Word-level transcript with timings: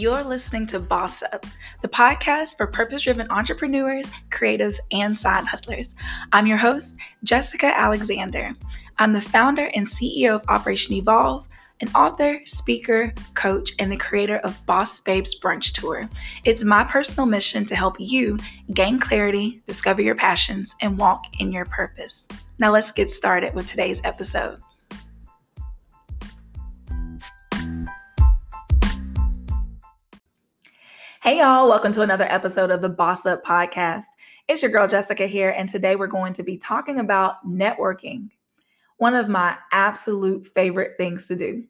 You're 0.00 0.24
listening 0.24 0.66
to 0.68 0.80
Boss 0.80 1.22
Up, 1.22 1.44
the 1.82 1.88
podcast 1.88 2.56
for 2.56 2.66
purpose 2.66 3.02
driven 3.02 3.30
entrepreneurs, 3.30 4.06
creatives, 4.30 4.78
and 4.92 5.14
side 5.14 5.44
hustlers. 5.44 5.94
I'm 6.32 6.46
your 6.46 6.56
host, 6.56 6.96
Jessica 7.22 7.66
Alexander. 7.66 8.54
I'm 8.98 9.12
the 9.12 9.20
founder 9.20 9.70
and 9.74 9.86
CEO 9.86 10.36
of 10.36 10.44
Operation 10.48 10.94
Evolve, 10.94 11.46
an 11.82 11.88
author, 11.94 12.40
speaker, 12.46 13.12
coach, 13.34 13.72
and 13.78 13.92
the 13.92 13.96
creator 13.98 14.38
of 14.38 14.64
Boss 14.64 15.02
Babes 15.02 15.38
Brunch 15.38 15.72
Tour. 15.72 16.08
It's 16.44 16.64
my 16.64 16.82
personal 16.84 17.26
mission 17.26 17.66
to 17.66 17.76
help 17.76 17.96
you 17.98 18.38
gain 18.72 18.98
clarity, 18.98 19.60
discover 19.66 20.00
your 20.00 20.14
passions, 20.14 20.74
and 20.80 20.96
walk 20.96 21.24
in 21.40 21.52
your 21.52 21.66
purpose. 21.66 22.26
Now, 22.58 22.72
let's 22.72 22.90
get 22.90 23.10
started 23.10 23.54
with 23.54 23.66
today's 23.66 24.00
episode. 24.04 24.62
Hey, 31.22 31.40
y'all, 31.40 31.68
welcome 31.68 31.92
to 31.92 32.00
another 32.00 32.24
episode 32.24 32.70
of 32.70 32.80
the 32.80 32.88
Boss 32.88 33.26
Up 33.26 33.44
Podcast. 33.44 34.06
It's 34.48 34.62
your 34.62 34.70
girl 34.70 34.88
Jessica 34.88 35.26
here, 35.26 35.50
and 35.50 35.68
today 35.68 35.94
we're 35.94 36.06
going 36.06 36.32
to 36.32 36.42
be 36.42 36.56
talking 36.56 36.98
about 36.98 37.46
networking, 37.46 38.30
one 38.96 39.14
of 39.14 39.28
my 39.28 39.58
absolute 39.70 40.46
favorite 40.46 40.94
things 40.96 41.28
to 41.28 41.36
do. 41.36 41.62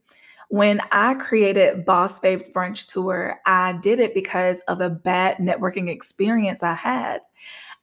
When 0.50 0.80
I 0.92 1.14
created 1.14 1.84
Boss 1.84 2.20
Babes 2.20 2.48
Brunch 2.48 2.86
Tour, 2.86 3.40
I 3.44 3.72
did 3.72 3.98
it 3.98 4.14
because 4.14 4.60
of 4.68 4.80
a 4.80 4.88
bad 4.88 5.38
networking 5.38 5.90
experience 5.90 6.62
I 6.62 6.74
had. 6.74 7.20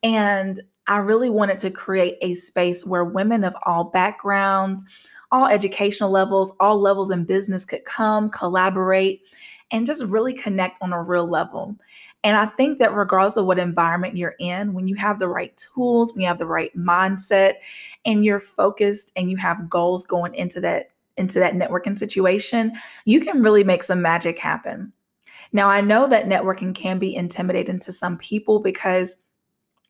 And 0.01 0.61
I 0.87 0.99
really 0.99 1.29
wanted 1.29 1.59
to 1.59 1.69
create 1.69 2.17
a 2.21 2.33
space 2.35 2.85
where 2.85 3.03
women 3.03 3.43
of 3.43 3.57
all 3.65 3.83
backgrounds, 3.83 4.85
all 5.33 5.47
educational 5.47 6.11
levels, 6.11 6.53
all 6.61 6.79
levels 6.79 7.11
in 7.11 7.25
business 7.25 7.65
could 7.65 7.83
come, 7.83 8.29
collaborate, 8.29 9.21
and 9.71 9.85
just 9.85 10.03
really 10.05 10.33
connect 10.33 10.81
on 10.81 10.93
a 10.93 11.01
real 11.01 11.27
level. 11.27 11.75
And 12.23 12.37
I 12.37 12.47
think 12.47 12.79
that 12.79 12.93
regardless 12.93 13.37
of 13.37 13.45
what 13.45 13.59
environment 13.59 14.17
you're 14.17 14.35
in, 14.39 14.73
when 14.73 14.87
you 14.87 14.95
have 14.95 15.19
the 15.19 15.27
right 15.27 15.55
tools, 15.57 16.13
when 16.13 16.21
you 16.21 16.27
have 16.27 16.39
the 16.39 16.45
right 16.45 16.75
mindset, 16.75 17.55
and 18.05 18.25
you're 18.25 18.39
focused 18.39 19.11
and 19.15 19.29
you 19.29 19.37
have 19.37 19.69
goals 19.69 20.05
going 20.05 20.33
into 20.35 20.59
that 20.61 20.91
into 21.17 21.39
that 21.39 21.55
networking 21.55 21.97
situation, 21.97 22.71
you 23.05 23.19
can 23.19 23.41
really 23.41 23.63
make 23.63 23.81
some 23.81 24.03
magic 24.03 24.37
happen. 24.37 24.93
Now, 25.51 25.67
I 25.67 25.81
know 25.81 26.07
that 26.07 26.27
networking 26.27 26.75
can 26.75 26.99
be 26.99 27.15
intimidating 27.15 27.79
to 27.79 27.91
some 27.91 28.17
people 28.17 28.59
because 28.59 29.17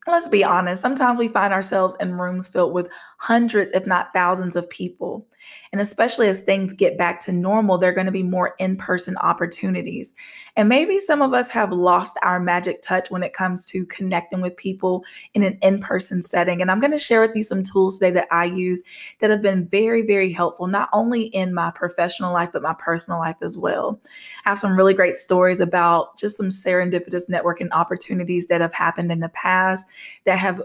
let's 0.08 0.30
be 0.30 0.44
honest, 0.44 0.82
sometimes 0.82 1.20
we 1.20 1.28
find 1.28 1.54
ourselves 1.54 1.98
in 2.00 2.18
rooms 2.18 2.48
filled 2.48 2.74
with 2.74 2.90
hundreds, 3.18 3.72
if 3.72 3.86
not 3.86 4.14
thousands, 4.14 4.56
of 4.56 4.70
people. 4.70 5.28
And 5.72 5.82
especially 5.82 6.28
as 6.28 6.42
things 6.42 6.74
get 6.74 6.98
back 6.98 7.20
to 7.22 7.32
normal, 7.32 7.78
there 7.78 7.90
are 7.90 7.96
going 7.96 8.06
to 8.06 8.12
be 8.12 8.24
more 8.24 8.56
in 8.60 8.78
person 8.78 9.18
opportunities. 9.18 10.14
And 10.56 10.70
maybe 10.70 11.00
some 11.00 11.22
of 11.22 11.34
us 11.34 11.50
have 11.50 11.72
lost 11.72 12.18
our 12.24 12.40
magic 12.40 12.82
touch 12.82 13.12
when 13.12 13.24
it 13.24 13.34
comes 13.34 13.66
to 13.68 13.86
connecting 13.86 14.42
with 14.42 14.56
people 14.58 15.04
in 15.34 15.44
an 15.44 15.58
in 15.62 15.80
person 15.80 16.24
setting. 16.24 16.62
And 16.62 16.72
I'm 16.72 16.80
going 16.80 16.92
to 16.92 16.98
share 16.98 17.22
with 17.22 17.36
you 17.36 17.44
some 17.44 17.64
tools 17.64 18.00
today 18.00 18.12
that 18.12 18.28
I 18.32 18.46
use 18.46 18.84
that 19.20 19.30
have 19.30 19.42
been 19.42 19.68
very, 19.68 20.02
very 20.06 20.32
helpful, 20.32 20.68
not 20.68 20.90
only 20.94 21.24
in 21.24 21.54
my 21.54 21.72
professional 21.72 22.34
life, 22.34 22.50
but 22.54 22.62
my 22.62 22.76
personal 22.80 23.20
life 23.20 23.38
as 23.42 23.58
well. 23.58 24.00
I 24.46 24.50
have 24.50 24.60
some 24.60 24.78
really 24.78 24.94
great 24.94 25.16
stories 25.16 25.60
about 25.60 26.18
just 26.18 26.38
some 26.38 26.48
serendipitous 26.48 27.30
networking 27.30 27.70
opportunities 27.72 28.48
that 28.48 28.62
have 28.62 28.74
happened 28.74 29.12
in 29.12 29.20
the 29.20 29.30
past 29.30 29.86
that 30.26 30.40
have 30.40 30.62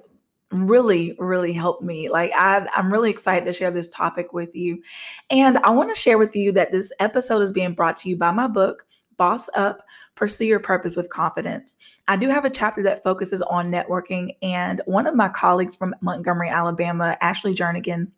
really 0.52 1.16
really 1.18 1.52
helped 1.52 1.82
me 1.82 2.08
like 2.10 2.30
I, 2.34 2.66
i'm 2.76 2.92
really 2.92 3.10
excited 3.10 3.46
to 3.46 3.52
share 3.52 3.70
this 3.70 3.88
topic 3.88 4.32
with 4.32 4.54
you. 4.54 4.82
And 5.30 5.58
i 5.58 5.70
want 5.70 5.88
to 5.94 6.00
share 6.00 6.18
with 6.18 6.36
you 6.36 6.52
that 6.52 6.72
this 6.72 6.92
episode 7.00 7.40
is 7.40 7.52
being 7.52 7.74
brought 7.74 7.96
to 7.98 8.08
you 8.08 8.16
by 8.16 8.30
my 8.30 8.46
book 8.46 8.86
boss 9.16 9.48
up 9.54 9.82
pursue 10.14 10.44
your 10.44 10.60
purpose 10.60 10.94
with 10.94 11.08
confidence. 11.08 11.76
I 12.06 12.16
do 12.16 12.28
have 12.28 12.44
a 12.44 12.50
chapter 12.50 12.82
that 12.82 13.02
focuses 13.02 13.40
on 13.42 13.70
networking 13.70 14.36
and 14.42 14.80
one 14.84 15.06
of 15.06 15.14
my 15.14 15.28
colleagues 15.28 15.74
from 15.74 15.94
montgomery 16.00 16.48
alabama 16.48 17.16
ashley 17.20 17.54
jernigan 17.54 18.08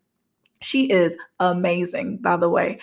she 0.61 0.89
is 0.89 1.15
amazing 1.39 2.17
by 2.17 2.37
the 2.37 2.49
way 2.49 2.79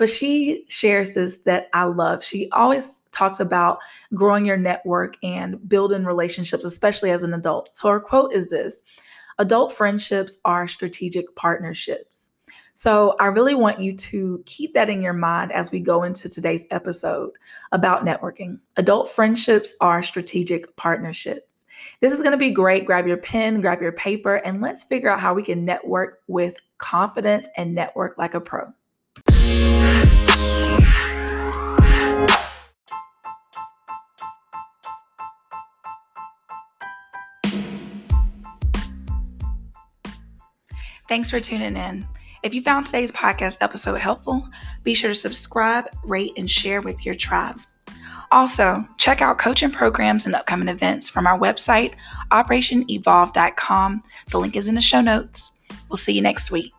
but 0.00 0.08
she 0.08 0.64
shares 0.66 1.12
this 1.12 1.40
that 1.42 1.68
I 1.74 1.84
love. 1.84 2.24
She 2.24 2.48
always 2.52 3.00
talks 3.12 3.38
about 3.38 3.80
growing 4.14 4.46
your 4.46 4.56
network 4.56 5.18
and 5.22 5.68
building 5.68 6.06
relationships, 6.06 6.64
especially 6.64 7.10
as 7.10 7.22
an 7.22 7.34
adult. 7.34 7.76
So 7.76 7.90
her 7.90 8.00
quote 8.00 8.32
is 8.32 8.48
this 8.48 8.82
Adult 9.38 9.74
friendships 9.74 10.38
are 10.46 10.66
strategic 10.66 11.36
partnerships. 11.36 12.30
So 12.72 13.14
I 13.20 13.26
really 13.26 13.54
want 13.54 13.78
you 13.78 13.94
to 13.94 14.42
keep 14.46 14.72
that 14.72 14.88
in 14.88 15.02
your 15.02 15.12
mind 15.12 15.52
as 15.52 15.70
we 15.70 15.80
go 15.80 16.02
into 16.04 16.30
today's 16.30 16.64
episode 16.70 17.32
about 17.72 18.06
networking. 18.06 18.58
Adult 18.78 19.10
friendships 19.10 19.74
are 19.82 20.02
strategic 20.02 20.74
partnerships. 20.76 21.66
This 22.00 22.14
is 22.14 22.20
going 22.20 22.32
to 22.32 22.38
be 22.38 22.50
great. 22.50 22.86
Grab 22.86 23.06
your 23.06 23.18
pen, 23.18 23.60
grab 23.60 23.82
your 23.82 23.92
paper, 23.92 24.36
and 24.36 24.62
let's 24.62 24.82
figure 24.82 25.10
out 25.10 25.20
how 25.20 25.34
we 25.34 25.42
can 25.42 25.66
network 25.66 26.20
with 26.26 26.54
confidence 26.78 27.48
and 27.58 27.74
network 27.74 28.16
like 28.16 28.32
a 28.32 28.40
pro. 28.40 28.72
Thanks 41.10 41.28
for 41.28 41.40
tuning 41.40 41.76
in. 41.76 42.06
If 42.44 42.54
you 42.54 42.62
found 42.62 42.86
today's 42.86 43.10
podcast 43.10 43.56
episode 43.60 43.98
helpful, 43.98 44.46
be 44.84 44.94
sure 44.94 45.10
to 45.10 45.14
subscribe, 45.16 45.86
rate, 46.04 46.34
and 46.36 46.48
share 46.48 46.82
with 46.82 47.04
your 47.04 47.16
tribe. 47.16 47.58
Also, 48.30 48.84
check 48.96 49.20
out 49.20 49.36
coaching 49.36 49.72
programs 49.72 50.26
and 50.26 50.36
upcoming 50.36 50.68
events 50.68 51.10
from 51.10 51.26
our 51.26 51.36
website, 51.36 51.94
operationevolve.com. 52.30 54.02
The 54.30 54.38
link 54.38 54.54
is 54.54 54.68
in 54.68 54.76
the 54.76 54.80
show 54.80 55.00
notes. 55.00 55.50
We'll 55.88 55.96
see 55.96 56.12
you 56.12 56.22
next 56.22 56.52
week. 56.52 56.72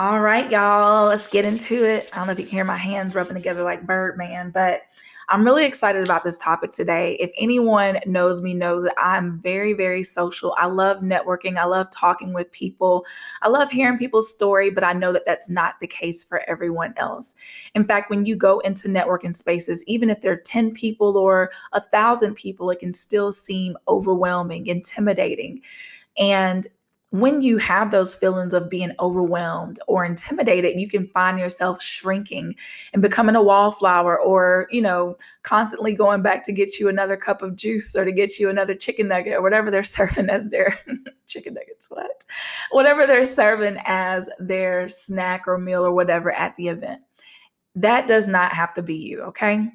All 0.00 0.20
right, 0.20 0.50
y'all, 0.50 1.08
let's 1.08 1.26
get 1.26 1.44
into 1.44 1.86
it. 1.86 2.08
I 2.14 2.16
don't 2.16 2.26
know 2.26 2.32
if 2.32 2.38
you 2.38 2.46
can 2.46 2.54
hear 2.54 2.64
my 2.64 2.78
hands 2.78 3.14
rubbing 3.14 3.34
together 3.34 3.62
like 3.62 3.86
Birdman, 3.86 4.50
but 4.50 4.80
I'm 5.28 5.44
really 5.44 5.66
excited 5.66 6.02
about 6.02 6.24
this 6.24 6.38
topic 6.38 6.72
today. 6.72 7.18
If 7.20 7.30
anyone 7.38 8.00
knows 8.06 8.40
me, 8.40 8.54
knows 8.54 8.84
that 8.84 8.94
I'm 8.98 9.38
very, 9.40 9.74
very 9.74 10.02
social. 10.02 10.54
I 10.56 10.68
love 10.68 11.02
networking. 11.02 11.58
I 11.58 11.66
love 11.66 11.90
talking 11.90 12.32
with 12.32 12.50
people. 12.50 13.04
I 13.42 13.48
love 13.48 13.70
hearing 13.70 13.98
people's 13.98 14.32
story, 14.32 14.70
but 14.70 14.84
I 14.84 14.94
know 14.94 15.12
that 15.12 15.26
that's 15.26 15.50
not 15.50 15.74
the 15.82 15.86
case 15.86 16.24
for 16.24 16.48
everyone 16.48 16.94
else. 16.96 17.34
In 17.74 17.84
fact, 17.84 18.08
when 18.08 18.24
you 18.24 18.36
go 18.36 18.60
into 18.60 18.88
networking 18.88 19.36
spaces, 19.36 19.84
even 19.84 20.08
if 20.08 20.22
there 20.22 20.32
are 20.32 20.36
10 20.36 20.72
people 20.72 21.18
or 21.18 21.50
a 21.72 21.82
thousand 21.92 22.36
people, 22.36 22.70
it 22.70 22.78
can 22.78 22.94
still 22.94 23.32
seem 23.32 23.76
overwhelming, 23.86 24.66
intimidating. 24.66 25.60
And 26.16 26.66
when 27.10 27.42
you 27.42 27.58
have 27.58 27.90
those 27.90 28.14
feelings 28.14 28.54
of 28.54 28.70
being 28.70 28.92
overwhelmed 29.00 29.80
or 29.88 30.04
intimidated, 30.04 30.78
you 30.78 30.88
can 30.88 31.08
find 31.08 31.40
yourself 31.40 31.82
shrinking 31.82 32.54
and 32.92 33.02
becoming 33.02 33.34
a 33.34 33.42
wallflower 33.42 34.16
or, 34.18 34.68
you 34.70 34.80
know, 34.80 35.16
constantly 35.42 35.92
going 35.92 36.22
back 36.22 36.44
to 36.44 36.52
get 36.52 36.78
you 36.78 36.88
another 36.88 37.16
cup 37.16 37.42
of 37.42 37.56
juice 37.56 37.96
or 37.96 38.04
to 38.04 38.12
get 38.12 38.38
you 38.38 38.48
another 38.48 38.76
chicken 38.76 39.08
nugget 39.08 39.32
or 39.32 39.42
whatever 39.42 39.72
they're 39.72 39.82
serving 39.84 40.30
as 40.30 40.48
their 40.50 40.78
chicken 41.26 41.54
nuggets, 41.54 41.90
what? 41.90 42.24
Whatever 42.70 43.08
they're 43.08 43.26
serving 43.26 43.78
as 43.84 44.28
their 44.38 44.88
snack 44.88 45.48
or 45.48 45.58
meal 45.58 45.84
or 45.84 45.92
whatever 45.92 46.30
at 46.30 46.54
the 46.54 46.68
event. 46.68 47.02
That 47.74 48.06
does 48.06 48.28
not 48.28 48.52
have 48.52 48.74
to 48.74 48.82
be 48.82 48.96
you, 48.96 49.22
okay? 49.22 49.68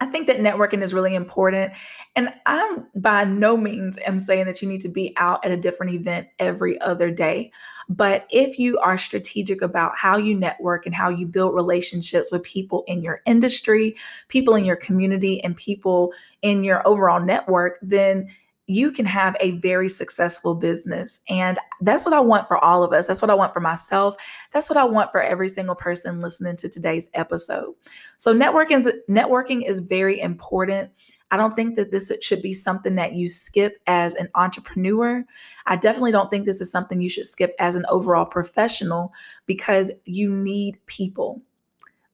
I 0.00 0.06
think 0.06 0.28
that 0.28 0.38
networking 0.38 0.82
is 0.82 0.94
really 0.94 1.16
important. 1.16 1.72
And 2.14 2.32
I'm 2.46 2.86
by 2.94 3.24
no 3.24 3.56
means 3.56 3.98
am 4.06 4.20
saying 4.20 4.46
that 4.46 4.62
you 4.62 4.68
need 4.68 4.80
to 4.82 4.88
be 4.88 5.12
out 5.16 5.44
at 5.44 5.50
a 5.50 5.56
different 5.56 5.92
event 5.94 6.28
every 6.38 6.80
other 6.80 7.10
day. 7.10 7.50
But 7.88 8.26
if 8.30 8.60
you 8.60 8.78
are 8.78 8.96
strategic 8.96 9.60
about 9.60 9.96
how 9.96 10.16
you 10.16 10.36
network 10.36 10.86
and 10.86 10.94
how 10.94 11.08
you 11.08 11.26
build 11.26 11.54
relationships 11.54 12.30
with 12.30 12.44
people 12.44 12.84
in 12.86 13.02
your 13.02 13.22
industry, 13.26 13.96
people 14.28 14.54
in 14.54 14.64
your 14.64 14.76
community, 14.76 15.42
and 15.42 15.56
people 15.56 16.12
in 16.42 16.62
your 16.62 16.86
overall 16.86 17.20
network, 17.20 17.78
then 17.82 18.28
you 18.68 18.92
can 18.92 19.06
have 19.06 19.34
a 19.40 19.52
very 19.52 19.88
successful 19.88 20.54
business. 20.54 21.20
And 21.28 21.58
that's 21.80 22.04
what 22.04 22.12
I 22.12 22.20
want 22.20 22.46
for 22.46 22.62
all 22.62 22.84
of 22.84 22.92
us. 22.92 23.06
That's 23.06 23.22
what 23.22 23.30
I 23.30 23.34
want 23.34 23.54
for 23.54 23.60
myself. 23.60 24.14
That's 24.52 24.68
what 24.68 24.76
I 24.76 24.84
want 24.84 25.10
for 25.10 25.22
every 25.22 25.48
single 25.48 25.74
person 25.74 26.20
listening 26.20 26.56
to 26.56 26.68
today's 26.68 27.08
episode. 27.14 27.74
So 28.18 28.34
networking 28.34 28.86
is, 28.86 28.92
networking 29.08 29.66
is 29.66 29.80
very 29.80 30.20
important. 30.20 30.90
I 31.30 31.38
don't 31.38 31.56
think 31.56 31.76
that 31.76 31.90
this 31.90 32.12
should 32.20 32.42
be 32.42 32.52
something 32.52 32.94
that 32.96 33.14
you 33.14 33.28
skip 33.28 33.78
as 33.86 34.14
an 34.14 34.28
entrepreneur. 34.34 35.24
I 35.66 35.76
definitely 35.76 36.12
don't 36.12 36.30
think 36.30 36.44
this 36.44 36.60
is 36.60 36.70
something 36.70 37.00
you 37.00 37.10
should 37.10 37.26
skip 37.26 37.54
as 37.58 37.74
an 37.74 37.86
overall 37.88 38.26
professional 38.26 39.12
because 39.46 39.90
you 40.04 40.30
need 40.30 40.78
people. 40.86 41.42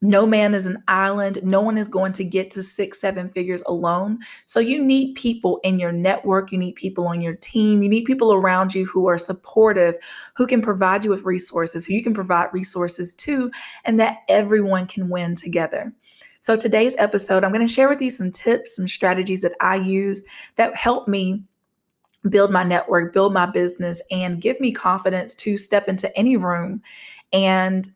No 0.04 0.26
man 0.26 0.54
is 0.54 0.66
an 0.66 0.82
island. 0.86 1.40
No 1.42 1.62
one 1.62 1.78
is 1.78 1.88
going 1.88 2.12
to 2.12 2.24
get 2.24 2.50
to 2.50 2.62
six, 2.62 3.00
seven 3.00 3.30
figures 3.30 3.62
alone. 3.66 4.18
So 4.44 4.60
you 4.60 4.84
need 4.84 5.14
people 5.14 5.60
in 5.64 5.78
your 5.78 5.92
network. 5.92 6.52
You 6.52 6.58
need 6.58 6.74
people 6.74 7.06
on 7.06 7.22
your 7.22 7.36
team. 7.36 7.82
You 7.82 7.88
need 7.88 8.04
people 8.04 8.34
around 8.34 8.74
you 8.74 8.84
who 8.84 9.06
are 9.06 9.16
supportive, 9.16 9.96
who 10.34 10.46
can 10.46 10.60
provide 10.60 11.04
you 11.04 11.10
with 11.10 11.24
resources, 11.24 11.86
who 11.86 11.94
you 11.94 12.02
can 12.02 12.12
provide 12.12 12.52
resources 12.52 13.14
to, 13.14 13.50
and 13.86 13.98
that 13.98 14.18
everyone 14.28 14.86
can 14.86 15.08
win 15.08 15.34
together. 15.36 15.90
So 16.38 16.54
today's 16.54 16.94
episode, 16.98 17.42
I'm 17.42 17.52
going 17.52 17.66
to 17.66 17.72
share 17.72 17.88
with 17.88 18.02
you 18.02 18.10
some 18.10 18.30
tips, 18.30 18.76
some 18.76 18.86
strategies 18.86 19.40
that 19.40 19.54
I 19.62 19.76
use 19.76 20.26
that 20.56 20.76
help 20.76 21.08
me 21.08 21.42
build 22.28 22.50
my 22.50 22.62
network, 22.62 23.14
build 23.14 23.32
my 23.32 23.46
business, 23.46 24.02
and 24.10 24.42
give 24.42 24.60
me 24.60 24.70
confidence 24.70 25.34
to 25.36 25.56
step 25.56 25.88
into 25.88 26.14
any 26.14 26.36
room 26.36 26.82
and 27.32 27.90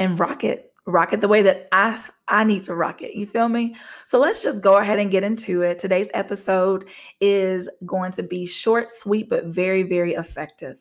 and 0.00 0.18
rock 0.18 0.42
it 0.42 0.67
rock 0.88 1.12
it 1.12 1.20
the 1.20 1.28
way 1.28 1.42
that 1.42 1.68
I 1.72 2.02
I 2.28 2.44
need 2.44 2.64
to 2.64 2.74
rock 2.74 3.02
it. 3.02 3.14
You 3.14 3.26
feel 3.26 3.48
me? 3.48 3.76
So 4.06 4.18
let's 4.18 4.42
just 4.42 4.62
go 4.62 4.76
ahead 4.76 4.98
and 4.98 5.10
get 5.10 5.22
into 5.22 5.62
it. 5.62 5.78
Today's 5.78 6.10
episode 6.14 6.88
is 7.20 7.68
going 7.84 8.12
to 8.12 8.22
be 8.22 8.46
short, 8.46 8.90
sweet, 8.90 9.28
but 9.28 9.46
very, 9.46 9.82
very 9.82 10.14
effective. 10.14 10.78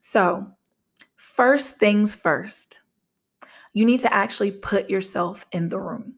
So, 0.00 0.46
first 1.16 1.76
things 1.76 2.14
first, 2.14 2.80
you 3.72 3.84
need 3.84 4.00
to 4.00 4.14
actually 4.14 4.52
put 4.52 4.88
yourself 4.88 5.46
in 5.52 5.68
the 5.68 5.80
room. 5.80 6.14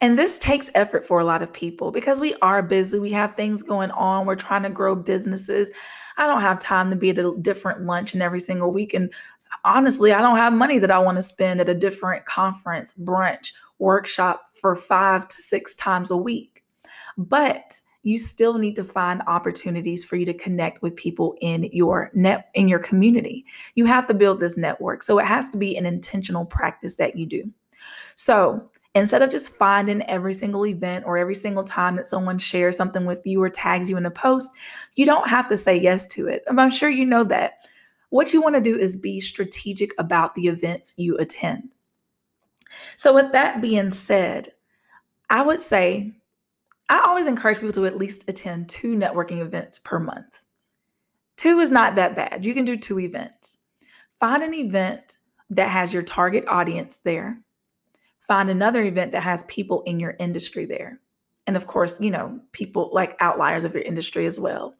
And 0.00 0.18
this 0.18 0.38
takes 0.38 0.70
effort 0.74 1.06
for 1.06 1.20
a 1.20 1.24
lot 1.24 1.42
of 1.42 1.52
people 1.52 1.90
because 1.90 2.20
we 2.20 2.34
are 2.42 2.62
busy. 2.62 2.98
We 2.98 3.12
have 3.12 3.34
things 3.34 3.62
going 3.62 3.90
on. 3.92 4.26
We're 4.26 4.34
trying 4.34 4.64
to 4.64 4.70
grow 4.70 4.94
businesses. 4.94 5.70
I 6.18 6.26
don't 6.26 6.42
have 6.42 6.58
time 6.60 6.90
to 6.90 6.96
be 6.96 7.10
at 7.10 7.18
a 7.18 7.34
different 7.40 7.82
lunch 7.82 8.12
and 8.12 8.22
every 8.22 8.40
single 8.40 8.72
week 8.72 8.92
and 8.94 9.12
honestly, 9.66 10.12
I 10.12 10.22
don't 10.22 10.36
have 10.36 10.52
money 10.52 10.78
that 10.78 10.90
I 10.90 10.98
want 10.98 11.16
to 11.16 11.22
spend 11.22 11.60
at 11.60 11.68
a 11.68 11.74
different 11.74 12.24
conference, 12.24 12.94
brunch, 12.94 13.52
workshop 13.78 14.42
for 14.60 14.76
five 14.76 15.28
to 15.28 15.36
six 15.36 15.74
times 15.74 16.10
a 16.10 16.16
week. 16.16 16.64
But 17.18 17.78
you 18.02 18.18
still 18.18 18.56
need 18.56 18.76
to 18.76 18.84
find 18.84 19.20
opportunities 19.26 20.04
for 20.04 20.14
you 20.14 20.24
to 20.26 20.32
connect 20.32 20.80
with 20.80 20.94
people 20.94 21.34
in 21.40 21.64
your 21.72 22.10
net 22.14 22.50
in 22.54 22.68
your 22.68 22.78
community. 22.78 23.44
You 23.74 23.84
have 23.86 24.06
to 24.06 24.14
build 24.14 24.38
this 24.38 24.56
network. 24.56 25.02
So 25.02 25.18
it 25.18 25.26
has 25.26 25.48
to 25.50 25.58
be 25.58 25.76
an 25.76 25.86
intentional 25.86 26.44
practice 26.44 26.94
that 26.96 27.16
you 27.16 27.26
do. 27.26 27.50
So 28.14 28.70
instead 28.94 29.22
of 29.22 29.30
just 29.30 29.56
finding 29.56 30.02
every 30.02 30.34
single 30.34 30.66
event 30.66 31.04
or 31.04 31.18
every 31.18 31.34
single 31.34 31.64
time 31.64 31.96
that 31.96 32.06
someone 32.06 32.38
shares 32.38 32.76
something 32.76 33.06
with 33.06 33.26
you 33.26 33.42
or 33.42 33.50
tags 33.50 33.90
you 33.90 33.96
in 33.96 34.06
a 34.06 34.10
post, 34.10 34.50
you 34.94 35.04
don't 35.04 35.28
have 35.28 35.48
to 35.48 35.56
say 35.56 35.76
yes 35.76 36.06
to 36.08 36.28
it. 36.28 36.44
I'm 36.48 36.70
sure 36.70 36.88
you 36.88 37.04
know 37.04 37.24
that. 37.24 37.66
What 38.10 38.32
you 38.32 38.40
want 38.40 38.54
to 38.54 38.60
do 38.60 38.76
is 38.76 38.96
be 38.96 39.20
strategic 39.20 39.92
about 39.98 40.34
the 40.34 40.46
events 40.46 40.94
you 40.96 41.16
attend. 41.18 41.70
So, 42.96 43.14
with 43.14 43.32
that 43.32 43.60
being 43.60 43.90
said, 43.90 44.52
I 45.28 45.42
would 45.42 45.60
say 45.60 46.12
I 46.88 47.00
always 47.00 47.26
encourage 47.26 47.58
people 47.58 47.72
to 47.72 47.86
at 47.86 47.98
least 47.98 48.24
attend 48.28 48.68
two 48.68 48.94
networking 48.94 49.40
events 49.40 49.78
per 49.78 49.98
month. 49.98 50.40
Two 51.36 51.58
is 51.58 51.70
not 51.70 51.96
that 51.96 52.14
bad. 52.14 52.46
You 52.46 52.54
can 52.54 52.64
do 52.64 52.76
two 52.76 53.00
events. 53.00 53.58
Find 54.18 54.42
an 54.42 54.54
event 54.54 55.18
that 55.50 55.68
has 55.68 55.92
your 55.92 56.02
target 56.02 56.44
audience 56.48 56.98
there. 56.98 57.40
Find 58.26 58.50
another 58.50 58.82
event 58.82 59.12
that 59.12 59.22
has 59.22 59.44
people 59.44 59.82
in 59.82 60.00
your 60.00 60.16
industry 60.18 60.64
there. 60.64 61.00
And 61.46 61.56
of 61.56 61.66
course, 61.66 62.00
you 62.00 62.10
know, 62.10 62.40
people 62.52 62.90
like 62.92 63.16
outliers 63.20 63.64
of 63.64 63.74
your 63.74 63.82
industry 63.82 64.26
as 64.26 64.40
well. 64.40 64.74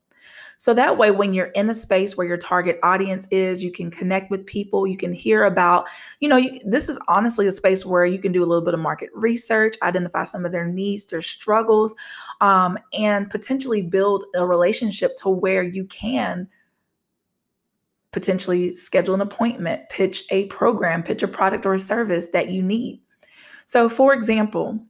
So 0.58 0.72
that 0.74 0.96
way, 0.96 1.10
when 1.10 1.34
you're 1.34 1.46
in 1.48 1.68
a 1.68 1.74
space 1.74 2.16
where 2.16 2.26
your 2.26 2.38
target 2.38 2.78
audience 2.82 3.28
is, 3.30 3.62
you 3.62 3.70
can 3.70 3.90
connect 3.90 4.30
with 4.30 4.46
people, 4.46 4.86
you 4.86 4.96
can 4.96 5.12
hear 5.12 5.44
about, 5.44 5.88
you 6.20 6.28
know, 6.28 6.36
you, 6.36 6.60
this 6.64 6.88
is 6.88 6.98
honestly 7.08 7.46
a 7.46 7.52
space 7.52 7.84
where 7.84 8.06
you 8.06 8.18
can 8.18 8.32
do 8.32 8.42
a 8.42 8.46
little 8.46 8.64
bit 8.64 8.74
of 8.74 8.80
market 8.80 9.10
research, 9.14 9.76
identify 9.82 10.24
some 10.24 10.46
of 10.46 10.52
their 10.52 10.66
needs, 10.66 11.06
their 11.06 11.22
struggles, 11.22 11.94
um, 12.40 12.78
and 12.94 13.28
potentially 13.30 13.82
build 13.82 14.24
a 14.34 14.46
relationship 14.46 15.16
to 15.16 15.28
where 15.28 15.62
you 15.62 15.84
can 15.84 16.48
potentially 18.12 18.74
schedule 18.74 19.14
an 19.14 19.20
appointment, 19.20 19.86
pitch 19.90 20.24
a 20.30 20.46
program, 20.46 21.02
pitch 21.02 21.22
a 21.22 21.28
product 21.28 21.66
or 21.66 21.74
a 21.74 21.78
service 21.78 22.28
that 22.28 22.48
you 22.48 22.62
need. 22.62 22.98
So, 23.66 23.90
for 23.90 24.14
example, 24.14 24.80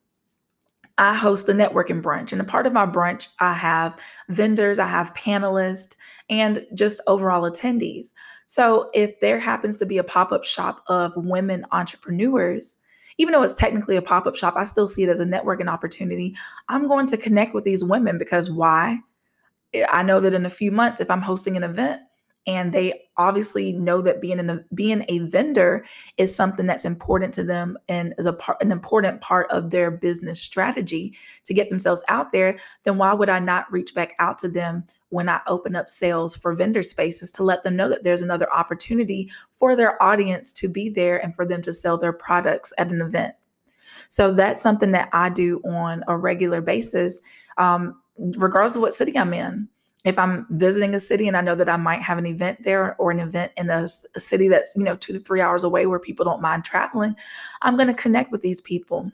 I 0.98 1.14
host 1.14 1.48
a 1.48 1.52
networking 1.52 2.00
brunch. 2.00 2.32
And 2.32 2.40
a 2.40 2.44
part 2.44 2.66
of 2.66 2.72
my 2.72 2.87
brunch, 2.87 3.28
I 3.40 3.52
have 3.52 3.98
vendors, 4.28 4.78
I 4.78 4.87
have 4.87 5.12
panelists, 5.14 5.96
and 6.31 6.66
just 6.75 7.00
overall 7.06 7.50
attendees. 7.50 8.12
So 8.46 8.88
if 8.94 9.19
there 9.20 9.38
happens 9.38 9.76
to 9.78 9.87
be 9.87 9.98
a 9.98 10.04
pop 10.04 10.32
up 10.32 10.44
shop 10.44 10.82
of 10.87 11.12
women 11.16 11.66
entrepreneurs, 11.72 12.76
even 13.19 13.32
though 13.32 13.43
it's 13.43 13.54
technically 13.54 13.96
a 13.96 14.02
pop 14.02 14.26
up 14.26 14.37
shop, 14.37 14.54
I 14.56 14.64
still 14.64 14.88
see 14.88 15.02
it 15.02 15.08
as 15.08 15.20
a 15.20 15.25
networking 15.25 15.69
opportunity. 15.69 16.34
I'm 16.69 16.87
going 16.88 17.06
to 17.08 17.16
connect 17.16 17.54
with 17.54 17.64
these 17.64 17.84
women 17.84 18.19
because 18.19 18.50
why? 18.50 18.99
I 19.88 20.02
know 20.02 20.20
that 20.20 20.34
in 20.34 20.46
a 20.46 20.50
few 20.50 20.70
months, 20.70 21.00
if 21.00 21.10
I'm 21.10 21.22
hosting 21.22 21.56
an 21.56 21.64
event, 21.64 22.00
and 22.46 22.72
they 22.72 23.08
obviously 23.16 23.72
know 23.72 24.00
that 24.00 24.20
being 24.20 24.38
a 24.38 24.64
being 24.75 25.04
a 25.08 25.19
vendor 25.20 25.84
is 26.16 26.34
something 26.34 26.66
that's 26.66 26.84
important 26.84 27.34
to 27.34 27.43
them 27.43 27.76
and 27.88 28.14
is 28.19 28.26
a 28.26 28.32
part 28.32 28.62
an 28.62 28.70
important 28.70 29.20
part 29.20 29.50
of 29.50 29.70
their 29.70 29.90
business 29.90 30.40
strategy 30.40 31.16
to 31.44 31.54
get 31.54 31.70
themselves 31.70 32.04
out 32.08 32.32
there 32.32 32.56
then 32.84 32.98
why 32.98 33.12
would 33.12 33.28
I 33.28 33.38
not 33.38 33.70
reach 33.72 33.94
back 33.94 34.14
out 34.19 34.38
to 34.40 34.48
them 34.48 34.84
when 35.10 35.28
I 35.28 35.40
open 35.46 35.76
up 35.76 35.88
sales 35.88 36.37
for 36.37 36.54
vendor 36.54 36.82
spaces 36.82 37.31
to 37.32 37.44
let 37.44 37.62
them 37.64 37.76
know 37.76 37.88
that 37.88 38.04
there's 38.04 38.22
another 38.22 38.52
opportunity 38.52 39.31
for 39.56 39.76
their 39.76 40.02
audience 40.02 40.52
to 40.54 40.69
be 40.69 40.88
there 40.88 41.22
and 41.22 41.34
for 41.34 41.46
them 41.46 41.62
to 41.62 41.72
sell 41.72 41.96
their 41.96 42.12
products 42.12 42.72
at 42.76 42.90
an 42.90 43.00
event? 43.00 43.34
So 44.08 44.32
that's 44.32 44.62
something 44.62 44.92
that 44.92 45.08
I 45.12 45.28
do 45.28 45.60
on 45.64 46.04
a 46.08 46.16
regular 46.16 46.60
basis 46.60 47.22
um, 47.56 48.00
regardless 48.19 48.76
of 48.76 48.82
what 48.82 48.94
city 48.94 49.16
I'm 49.16 49.34
in 49.34 49.69
if 50.06 50.20
I'm 50.20 50.47
visiting 50.50 50.94
a 50.94 51.00
city 51.00 51.26
and 51.26 51.37
I 51.37 51.41
know 51.41 51.56
that 51.56 51.69
I 51.69 51.76
might 51.76 52.00
have 52.00 52.17
an 52.17 52.26
event 52.26 52.62
there 52.62 52.94
or 53.00 53.11
an 53.11 53.19
event 53.19 53.50
in 53.56 53.69
a, 53.70 53.88
a 54.14 54.20
city 54.20 54.47
that's, 54.47 54.73
you 54.76 54.85
know, 54.85 54.94
two 54.94 55.12
to 55.12 55.19
three 55.19 55.41
hours 55.41 55.64
away 55.64 55.87
where 55.87 55.99
people 55.99 56.25
don't 56.25 56.41
mind 56.41 56.64
traveling, 56.64 57.17
I'm 57.61 57.75
going 57.75 57.88
to 57.88 57.94
connect 57.94 58.31
with 58.31 58.41
these 58.41 58.61
people. 58.61 59.11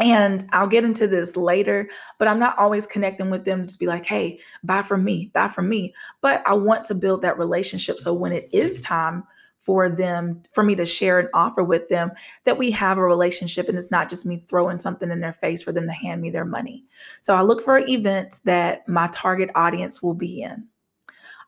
And 0.00 0.44
I'll 0.52 0.66
get 0.66 0.82
into 0.82 1.06
this 1.06 1.36
later, 1.36 1.88
but 2.18 2.26
I'm 2.26 2.40
not 2.40 2.58
always 2.58 2.84
connecting 2.84 3.30
with 3.30 3.44
them 3.44 3.60
to 3.60 3.66
just 3.68 3.78
be 3.78 3.86
like, 3.86 4.06
hey, 4.06 4.40
buy 4.64 4.82
from 4.82 5.04
me, 5.04 5.30
buy 5.34 5.46
from 5.46 5.68
me. 5.68 5.94
But 6.20 6.42
I 6.46 6.54
want 6.54 6.84
to 6.86 6.96
build 6.96 7.22
that 7.22 7.38
relationship. 7.38 8.00
So 8.00 8.12
when 8.12 8.32
it 8.32 8.48
is 8.52 8.80
time 8.80 9.22
for 9.68 9.90
them 9.90 10.42
for 10.54 10.64
me 10.64 10.74
to 10.74 10.86
share 10.86 11.18
an 11.18 11.28
offer 11.34 11.62
with 11.62 11.90
them 11.90 12.10
that 12.44 12.56
we 12.56 12.70
have 12.70 12.96
a 12.96 13.02
relationship 13.02 13.68
and 13.68 13.76
it's 13.76 13.90
not 13.90 14.08
just 14.08 14.24
me 14.24 14.38
throwing 14.48 14.78
something 14.78 15.10
in 15.10 15.20
their 15.20 15.34
face 15.34 15.60
for 15.60 15.72
them 15.72 15.84
to 15.84 15.92
hand 15.92 16.22
me 16.22 16.30
their 16.30 16.46
money 16.46 16.86
so 17.20 17.34
i 17.34 17.42
look 17.42 17.62
for 17.62 17.76
events 17.86 18.38
that 18.38 18.88
my 18.88 19.10
target 19.12 19.50
audience 19.54 20.02
will 20.02 20.14
be 20.14 20.40
in 20.40 20.66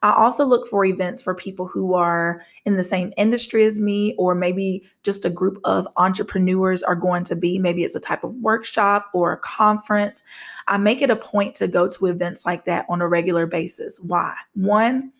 I 0.02 0.14
also 0.14 0.46
look 0.46 0.66
for 0.68 0.84
events 0.86 1.20
for 1.20 1.34
people 1.34 1.66
who 1.66 1.92
are 1.92 2.42
in 2.64 2.76
the 2.78 2.82
same 2.82 3.12
industry 3.18 3.64
as 3.64 3.78
me, 3.78 4.14
or 4.16 4.34
maybe 4.34 4.82
just 5.02 5.26
a 5.26 5.30
group 5.30 5.58
of 5.64 5.86
entrepreneurs 5.98 6.82
are 6.82 6.94
going 6.96 7.24
to 7.24 7.36
be. 7.36 7.58
Maybe 7.58 7.84
it's 7.84 7.94
a 7.94 8.00
type 8.00 8.24
of 8.24 8.34
workshop 8.36 9.10
or 9.12 9.32
a 9.32 9.38
conference. 9.38 10.22
I 10.68 10.78
make 10.78 11.02
it 11.02 11.10
a 11.10 11.16
point 11.16 11.54
to 11.56 11.68
go 11.68 11.86
to 11.86 12.06
events 12.06 12.46
like 12.46 12.64
that 12.64 12.86
on 12.88 13.02
a 13.02 13.08
regular 13.08 13.46
basis. 13.46 14.00
Why? 14.00 14.34
One, 14.54 15.12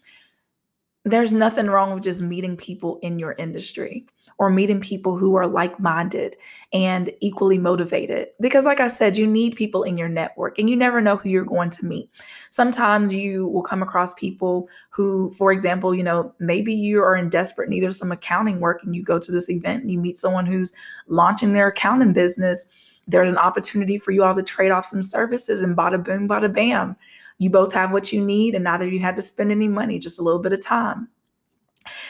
there's 1.05 1.33
nothing 1.33 1.69
wrong 1.69 1.95
with 1.95 2.05
just 2.05 2.21
meeting 2.21 2.57
people 2.57 2.99
in 3.03 3.19
your 3.19 3.33
industry 3.33 4.07
or 4.39 4.49
meeting 4.51 4.81
people 4.81 5.17
who 5.17 5.35
are 5.35 5.47
like 5.47 5.79
minded 5.81 6.37
and 6.73 7.11
equally 7.21 7.59
motivated. 7.59 8.29
Because, 8.41 8.65
like 8.65 8.81
I 8.81 8.89
said, 8.89 9.17
you 9.17 9.27
need 9.27 9.55
people 9.55 9.83
in 9.83 9.99
your 9.99 10.09
network 10.09 10.59
and 10.59 10.69
you 10.69 10.77
never 10.77 11.01
know 11.01 11.17
who 11.17 11.29
you're 11.29 11.45
going 11.45 11.71
to 11.71 11.85
meet. 11.85 12.11
Sometimes 12.49 13.15
you 13.15 13.47
will 13.49 13.63
come 13.63 13.83
across 13.83 14.15
people 14.15 14.69
who, 14.91 15.31
for 15.37 15.53
example, 15.53 15.95
you 15.95 16.03
know, 16.03 16.35
maybe 16.39 16.73
you 16.73 17.03
are 17.03 17.17
in 17.17 17.29
desperate 17.29 17.69
need 17.69 17.85
of 17.85 17.95
some 17.95 18.13
accounting 18.13 18.61
work 18.61 18.83
and 18.83 18.95
you 18.95 19.03
go 19.03 19.19
to 19.19 19.31
this 19.31 19.51
event 19.51 19.83
and 19.83 19.91
you 19.91 19.99
meet 19.99 20.19
someone 20.19 20.47
who's 20.47 20.73
launching 21.07 21.53
their 21.53 21.69
accounting 21.69 22.15
business. 22.15 22.69
There's 23.07 23.31
an 23.31 23.39
opportunity 23.39 23.99
for 23.99 24.13
you 24.13 24.25
all 24.25 24.35
to 24.35 24.43
trade 24.43 24.71
off 24.71 24.87
some 24.87 25.03
services 25.03 25.61
and 25.61 25.77
bada 25.77 26.03
boom, 26.03 26.29
bada 26.29 26.53
bam 26.53 26.97
you 27.41 27.49
both 27.49 27.73
have 27.73 27.91
what 27.91 28.13
you 28.13 28.23
need, 28.23 28.55
and 28.55 28.65
neither 28.65 28.87
you 28.87 28.99
had 28.99 29.17
to 29.17 29.23
spend 29.23 29.51
any 29.51 29.67
money, 29.67 29.99
just 29.99 30.19
a 30.19 30.23
little 30.23 30.41
bit 30.41 30.53
of 30.53 30.63
time. 30.63 31.09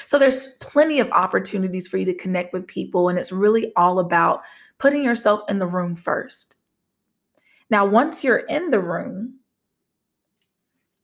So 0.06 0.18
there's 0.18 0.54
plenty 0.54 0.98
of 0.98 1.08
opportunities 1.12 1.86
for 1.86 1.98
you 1.98 2.04
to 2.06 2.14
connect 2.14 2.52
with 2.52 2.66
people, 2.66 3.08
and 3.08 3.16
it's 3.16 3.30
really 3.30 3.72
all 3.76 4.00
about 4.00 4.42
putting 4.78 5.04
yourself 5.04 5.42
in 5.48 5.60
the 5.60 5.68
room 5.68 5.94
first. 5.94 6.56
Now, 7.70 7.86
once 7.86 8.24
you're 8.24 8.38
in 8.38 8.70
the 8.70 8.80
room, 8.80 9.36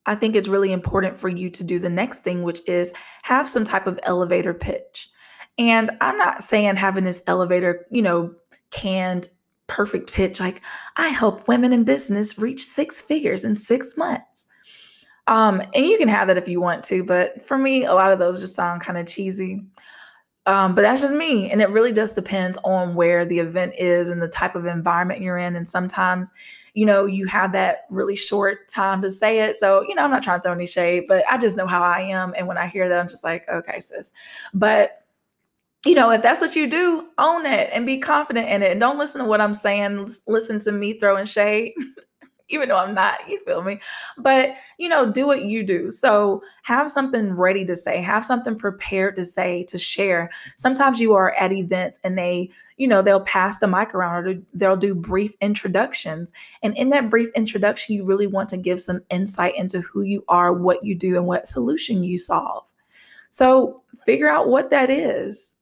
I 0.07 0.17
think 0.17 0.35
it's 0.35 0.49
really 0.49 0.73
important 0.73 1.19
for 1.21 1.29
you 1.29 1.49
to 1.51 1.63
do 1.63 1.79
the 1.79 1.89
next 1.89 2.25
thing, 2.25 2.43
which 2.43 2.61
is 2.67 2.93
have 3.23 3.49
some 3.49 3.65
type 3.65 3.87
of 3.87 4.01
elevator 4.03 4.55
pitch. 4.55 5.09
And 5.57 5.93
I'm 6.01 6.19
not 6.19 6.43
saying 6.43 6.75
having 6.75 7.05
this 7.05 7.23
elevator, 7.29 7.87
you 7.93 8.03
know, 8.03 8.35
canned 8.73 9.29
perfect 9.67 10.13
pitch 10.13 10.41
like 10.41 10.63
i 10.97 11.09
help 11.09 11.47
women 11.49 11.73
in 11.73 11.85
business 11.85 12.39
reach 12.39 12.65
six 12.65 13.01
figures 13.01 13.45
in 13.45 13.57
six 13.57 13.97
months 13.97 14.49
um, 15.29 15.61
and 15.75 15.87
you 15.87 15.99
can 15.99 16.09
have 16.09 16.29
that 16.29 16.39
if 16.39 16.49
you 16.49 16.61
want 16.61 16.85
to 16.85 17.03
but 17.05 17.45
for 17.47 17.59
me 17.59 17.85
a 17.85 17.95
lot 17.95 18.13
of 18.13 18.19
those 18.19 18.39
just 18.39 18.55
sound 18.55 18.81
kind 18.81 18.99
of 18.99 19.07
cheesy 19.07 19.65
Um, 20.47 20.77
but 20.77 20.83
that's 20.83 21.01
just 21.03 21.13
me. 21.13 21.51
And 21.51 21.61
it 21.61 21.71
really 21.71 21.93
just 21.93 22.15
depends 22.15 22.57
on 22.63 22.95
where 22.95 23.25
the 23.25 23.41
event 23.41 23.75
is 23.77 24.09
and 24.11 24.23
the 24.23 24.29
type 24.29 24.55
of 24.55 24.65
environment 24.67 25.21
you're 25.21 25.39
in. 25.39 25.57
And 25.57 25.69
sometimes, 25.69 26.33
you 26.75 26.87
know, 26.87 27.05
you 27.05 27.27
have 27.27 27.51
that 27.53 27.87
really 27.91 28.15
short 28.15 28.69
time 28.69 29.03
to 29.03 29.11
say 29.11 29.41
it. 29.41 29.57
So, 29.57 29.83
you 29.83 29.97
know, 29.97 30.05
I'm 30.05 30.11
not 30.13 30.23
trying 30.23 30.39
to 30.39 30.43
throw 30.45 30.53
any 30.53 30.67
shade, 30.67 31.07
but 31.09 31.25
I 31.29 31.37
just 31.37 31.57
know 31.57 31.67
how 31.67 31.83
I 31.83 32.03
am. 32.03 32.33
And 32.39 32.47
when 32.47 32.59
I 32.59 32.69
hear 32.69 32.89
that, 32.89 33.01
I'm 33.01 33.09
just 33.09 33.25
like, 33.25 33.49
okay, 33.49 33.81
sis. 33.81 34.13
But 34.55 35.03
you 35.85 35.95
know, 35.95 36.11
if 36.11 36.23
that's 36.23 36.41
what 36.41 36.57
you 36.57 36.69
do, 36.69 37.07
own 37.19 37.47
it 37.47 37.71
and 37.73 37.87
be 37.87 37.99
confident 37.99 38.49
in 38.49 38.63
it. 38.63 38.73
And 38.73 38.81
don't 38.81 38.99
listen 38.99 39.21
to 39.21 39.27
what 39.27 39.41
I'm 39.41 39.55
saying. 39.55 40.11
Listen 40.27 40.59
to 40.61 40.73
me 40.73 40.95
throwing 40.99 41.27
shade. 41.27 41.75
even 42.49 42.69
though 42.69 42.77
I'm 42.77 42.95
not, 42.95 43.29
you 43.29 43.41
feel 43.45 43.63
me? 43.63 43.81
But, 44.19 44.55
you 44.79 44.89
know, 44.89 45.11
do 45.11 45.27
what 45.27 45.45
you 45.45 45.65
do. 45.65 45.91
So 45.91 46.43
have 46.63 46.91
something 46.91 47.35
ready 47.35 47.65
to 47.65 47.75
say, 47.75 48.01
have 48.01 48.25
something 48.25 48.57
prepared 48.57 49.17
to 49.17 49.25
say, 49.25 49.65
to 49.65 49.79
share. 49.79 50.31
Sometimes 50.57 51.01
you 51.01 51.15
are 51.15 51.35
at 51.35 51.53
events 51.53 52.01
and 52.05 52.17
they, 52.17 52.51
you 52.77 52.87
know, 52.87 53.03
they'll 53.03 53.21
pass 53.21 53.59
the 53.59 53.67
mic 53.67 53.95
around 53.95 54.27
or 54.27 54.41
they'll 54.55 54.77
do 54.77 54.95
brief 54.95 55.35
introductions. 55.41 56.33
And 56.63 56.77
in 56.77 56.91
that 56.91 57.11
brief 57.11 57.31
introduction, 57.35 57.97
you 57.97 58.05
really 58.05 58.27
want 58.27 58.49
to 58.51 58.57
give 58.57 58.81
some 58.81 59.01
insight 59.11 59.57
into 59.57 59.81
who 59.81 60.03
you 60.03 60.25
are, 60.29 60.53
what 60.53 60.85
you 60.85 60.95
do, 60.95 61.17
and 61.17 61.27
what 61.27 61.49
solution 61.49 62.05
you 62.05 62.19
solve. 62.19 62.65
So 63.31 63.83
figure 64.05 64.29
out 64.29 64.49
what 64.49 64.71
that 64.71 64.89
is 64.89 65.56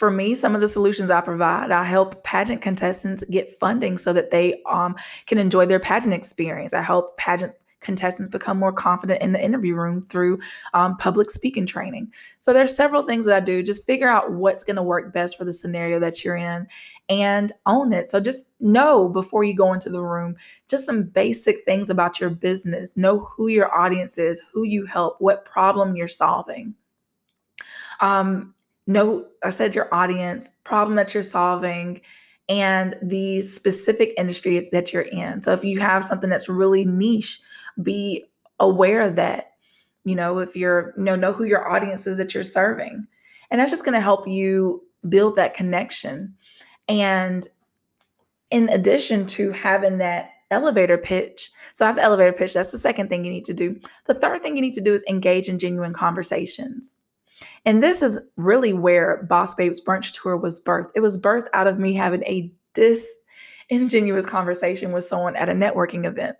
for 0.00 0.10
me, 0.10 0.34
some 0.34 0.54
of 0.54 0.62
the 0.62 0.66
solutions 0.66 1.10
I 1.10 1.20
provide, 1.20 1.70
I 1.70 1.84
help 1.84 2.24
pageant 2.24 2.62
contestants 2.62 3.22
get 3.28 3.54
funding 3.58 3.98
so 3.98 4.14
that 4.14 4.30
they 4.30 4.62
um, 4.64 4.96
can 5.26 5.36
enjoy 5.36 5.66
their 5.66 5.78
pageant 5.78 6.14
experience. 6.14 6.72
I 6.72 6.80
help 6.80 7.18
pageant 7.18 7.52
contestants 7.80 8.30
become 8.30 8.58
more 8.58 8.72
confident 8.72 9.20
in 9.20 9.32
the 9.32 9.44
interview 9.44 9.74
room 9.74 10.06
through 10.08 10.38
um, 10.72 10.96
public 10.96 11.30
speaking 11.30 11.66
training. 11.66 12.10
So 12.38 12.54
there's 12.54 12.74
several 12.74 13.02
things 13.02 13.26
that 13.26 13.36
I 13.36 13.40
do. 13.40 13.62
Just 13.62 13.84
figure 13.84 14.08
out 14.08 14.32
what's 14.32 14.64
going 14.64 14.76
to 14.76 14.82
work 14.82 15.12
best 15.12 15.36
for 15.36 15.44
the 15.44 15.52
scenario 15.52 16.00
that 16.00 16.24
you're 16.24 16.36
in 16.36 16.66
and 17.10 17.52
own 17.66 17.92
it. 17.92 18.08
So 18.08 18.20
just 18.20 18.46
know 18.58 19.06
before 19.06 19.44
you 19.44 19.54
go 19.54 19.74
into 19.74 19.90
the 19.90 20.02
room 20.02 20.34
just 20.66 20.86
some 20.86 21.02
basic 21.02 21.66
things 21.66 21.90
about 21.90 22.18
your 22.18 22.30
business. 22.30 22.96
Know 22.96 23.18
who 23.18 23.48
your 23.48 23.70
audience 23.78 24.16
is, 24.16 24.40
who 24.50 24.62
you 24.62 24.86
help, 24.86 25.20
what 25.20 25.44
problem 25.44 25.94
you're 25.94 26.08
solving. 26.08 26.74
Um, 28.00 28.54
know, 28.90 29.26
I 29.42 29.50
said 29.50 29.74
your 29.74 29.92
audience, 29.94 30.50
problem 30.64 30.96
that 30.96 31.14
you're 31.14 31.22
solving, 31.22 32.00
and 32.48 32.96
the 33.02 33.40
specific 33.42 34.12
industry 34.18 34.68
that 34.72 34.92
you're 34.92 35.02
in. 35.02 35.42
So 35.42 35.52
if 35.52 35.64
you 35.64 35.78
have 35.80 36.04
something 36.04 36.28
that's 36.28 36.48
really 36.48 36.84
niche, 36.84 37.40
be 37.82 38.24
aware 38.58 39.02
of 39.02 39.16
that. 39.16 39.52
You 40.04 40.14
know, 40.16 40.38
if 40.38 40.56
you're, 40.56 40.94
you 40.96 41.04
know, 41.04 41.14
know 41.14 41.32
who 41.32 41.44
your 41.44 41.70
audience 41.70 42.06
is 42.06 42.16
that 42.16 42.34
you're 42.34 42.42
serving. 42.42 43.06
And 43.50 43.60
that's 43.60 43.70
just 43.70 43.84
going 43.84 43.94
to 43.94 44.00
help 44.00 44.26
you 44.26 44.82
build 45.08 45.36
that 45.36 45.54
connection. 45.54 46.34
And 46.88 47.46
in 48.50 48.68
addition 48.70 49.26
to 49.28 49.52
having 49.52 49.98
that 49.98 50.30
elevator 50.50 50.98
pitch, 50.98 51.50
so 51.74 51.84
I 51.84 51.88
have 51.88 51.96
the 51.96 52.02
elevator 52.02 52.32
pitch, 52.32 52.54
that's 52.54 52.72
the 52.72 52.78
second 52.78 53.08
thing 53.08 53.24
you 53.24 53.30
need 53.30 53.44
to 53.44 53.54
do. 53.54 53.78
The 54.06 54.14
third 54.14 54.42
thing 54.42 54.56
you 54.56 54.62
need 54.62 54.74
to 54.74 54.80
do 54.80 54.92
is 54.92 55.04
engage 55.08 55.48
in 55.48 55.58
genuine 55.58 55.92
conversations. 55.92 56.96
And 57.64 57.82
this 57.82 58.02
is 58.02 58.20
really 58.36 58.72
where 58.72 59.26
Boss 59.28 59.54
Babes 59.54 59.80
Brunch 59.80 60.20
Tour 60.20 60.36
was 60.36 60.62
birthed. 60.62 60.90
It 60.94 61.00
was 61.00 61.18
birthed 61.18 61.48
out 61.52 61.66
of 61.66 61.78
me 61.78 61.94
having 61.94 62.24
a 62.24 62.52
disingenuous 62.74 64.26
conversation 64.26 64.92
with 64.92 65.04
someone 65.04 65.36
at 65.36 65.48
a 65.48 65.52
networking 65.52 66.06
event. 66.06 66.36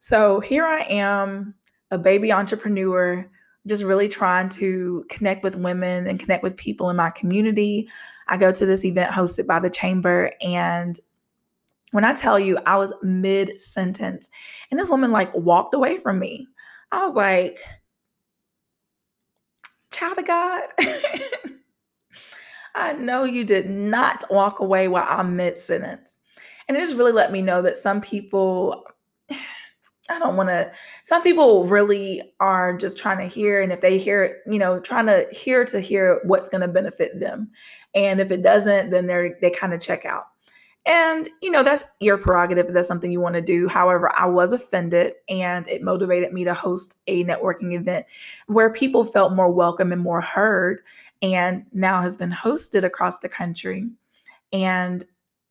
So 0.00 0.40
here 0.40 0.64
I 0.64 0.80
am, 0.82 1.54
a 1.90 1.98
baby 1.98 2.32
entrepreneur, 2.32 3.28
just 3.66 3.84
really 3.84 4.08
trying 4.08 4.48
to 4.48 5.04
connect 5.08 5.44
with 5.44 5.56
women 5.56 6.06
and 6.06 6.18
connect 6.18 6.42
with 6.42 6.56
people 6.56 6.88
in 6.90 6.96
my 6.96 7.10
community. 7.10 7.88
I 8.28 8.36
go 8.36 8.52
to 8.52 8.64
this 8.64 8.84
event 8.84 9.12
hosted 9.12 9.46
by 9.46 9.60
the 9.60 9.70
Chamber 9.70 10.32
and 10.40 10.98
when 11.90 12.04
I 12.04 12.14
tell 12.14 12.38
you 12.38 12.56
I 12.66 12.76
was 12.76 12.92
mid 13.02 13.60
sentence 13.60 14.30
and 14.70 14.78
this 14.78 14.88
woman 14.88 15.10
like 15.10 15.34
walked 15.34 15.74
away 15.74 15.98
from 15.98 16.18
me. 16.18 16.46
I 16.92 17.04
was 17.04 17.14
like, 17.14 17.60
child 19.90 20.18
of 20.18 20.26
God, 20.26 20.62
I 22.74 22.92
know 22.92 23.24
you 23.24 23.44
did 23.44 23.68
not 23.68 24.24
walk 24.30 24.60
away 24.60 24.88
while 24.88 25.06
I'm 25.08 25.36
mid 25.36 25.58
sentence. 25.58 26.18
And 26.68 26.76
it 26.76 26.80
just 26.80 26.96
really 26.96 27.12
let 27.12 27.32
me 27.32 27.42
know 27.42 27.62
that 27.62 27.76
some 27.76 28.00
people, 28.00 28.84
I 30.10 30.18
don't 30.18 30.36
want 30.36 30.48
to, 30.48 30.72
some 31.02 31.22
people 31.22 31.66
really 31.66 32.32
are 32.40 32.76
just 32.76 32.98
trying 32.98 33.18
to 33.18 33.32
hear. 33.32 33.60
And 33.60 33.72
if 33.72 33.80
they 33.80 33.98
hear, 33.98 34.40
you 34.46 34.58
know, 34.58 34.80
trying 34.80 35.06
to 35.06 35.26
hear 35.32 35.64
to 35.66 35.80
hear 35.80 36.20
what's 36.24 36.48
going 36.48 36.62
to 36.62 36.68
benefit 36.68 37.18
them. 37.20 37.50
And 37.94 38.20
if 38.20 38.30
it 38.30 38.42
doesn't, 38.42 38.90
then 38.90 39.06
they're, 39.06 39.36
they 39.40 39.50
kind 39.50 39.74
of 39.74 39.80
check 39.80 40.04
out. 40.04 40.26
And, 40.90 41.28
you 41.40 41.52
know, 41.52 41.62
that's 41.62 41.84
your 42.00 42.18
prerogative 42.18 42.66
if 42.66 42.74
that's 42.74 42.88
something 42.88 43.12
you 43.12 43.20
want 43.20 43.36
to 43.36 43.40
do. 43.40 43.68
However, 43.68 44.10
I 44.18 44.26
was 44.26 44.52
offended 44.52 45.12
and 45.28 45.68
it 45.68 45.84
motivated 45.84 46.32
me 46.32 46.42
to 46.42 46.52
host 46.52 46.96
a 47.06 47.22
networking 47.22 47.74
event 47.74 48.06
where 48.48 48.72
people 48.72 49.04
felt 49.04 49.32
more 49.32 49.52
welcome 49.52 49.92
and 49.92 50.02
more 50.02 50.20
heard 50.20 50.80
and 51.22 51.64
now 51.72 52.02
has 52.02 52.16
been 52.16 52.32
hosted 52.32 52.82
across 52.82 53.20
the 53.20 53.28
country. 53.28 53.88
And 54.52 55.04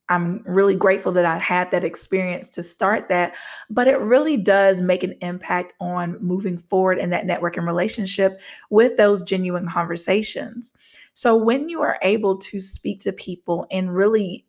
I'm 0.09 0.43
really 0.45 0.75
grateful 0.75 1.13
that 1.13 1.25
I 1.25 1.37
had 1.37 1.71
that 1.71 1.85
experience 1.85 2.49
to 2.49 2.63
start 2.63 3.07
that, 3.07 3.33
but 3.69 3.87
it 3.87 3.99
really 3.99 4.35
does 4.35 4.81
make 4.81 5.03
an 5.03 5.15
impact 5.21 5.73
on 5.79 6.17
moving 6.19 6.57
forward 6.57 6.97
in 6.97 7.11
that 7.11 7.27
networking 7.27 7.65
relationship 7.65 8.41
with 8.71 8.97
those 8.97 9.21
genuine 9.21 9.69
conversations. 9.69 10.73
So 11.13 11.35
when 11.35 11.69
you 11.69 11.81
are 11.81 11.99
able 12.01 12.37
to 12.37 12.59
speak 12.59 12.99
to 13.01 13.13
people 13.13 13.67
and 13.71 13.95
really 13.95 14.45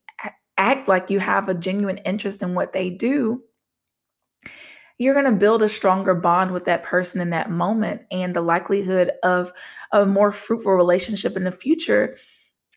act 0.61 0.87
like 0.87 1.11
you 1.11 1.19
have 1.19 1.49
a 1.49 1.55
genuine 1.55 1.97
interest 1.99 2.43
in 2.43 2.55
what 2.55 2.75
they 2.75 2.91
do, 2.91 3.41
you're 4.99 5.15
going 5.15 5.25
to 5.25 5.33
build 5.33 5.63
a 5.63 5.69
stronger 5.69 6.15
bond 6.15 6.51
with 6.51 6.67
that 6.67 6.83
person 6.83 7.23
in 7.23 7.31
that 7.31 7.51
moment. 7.51 8.03
And 8.11 8.37
the 8.37 8.43
likelihood 8.43 9.13
of 9.23 9.51
a 9.93 10.05
more 10.05 10.31
fruitful 10.31 10.73
relationship 10.73 11.35
in 11.35 11.45
the 11.45 11.51
future, 11.51 12.19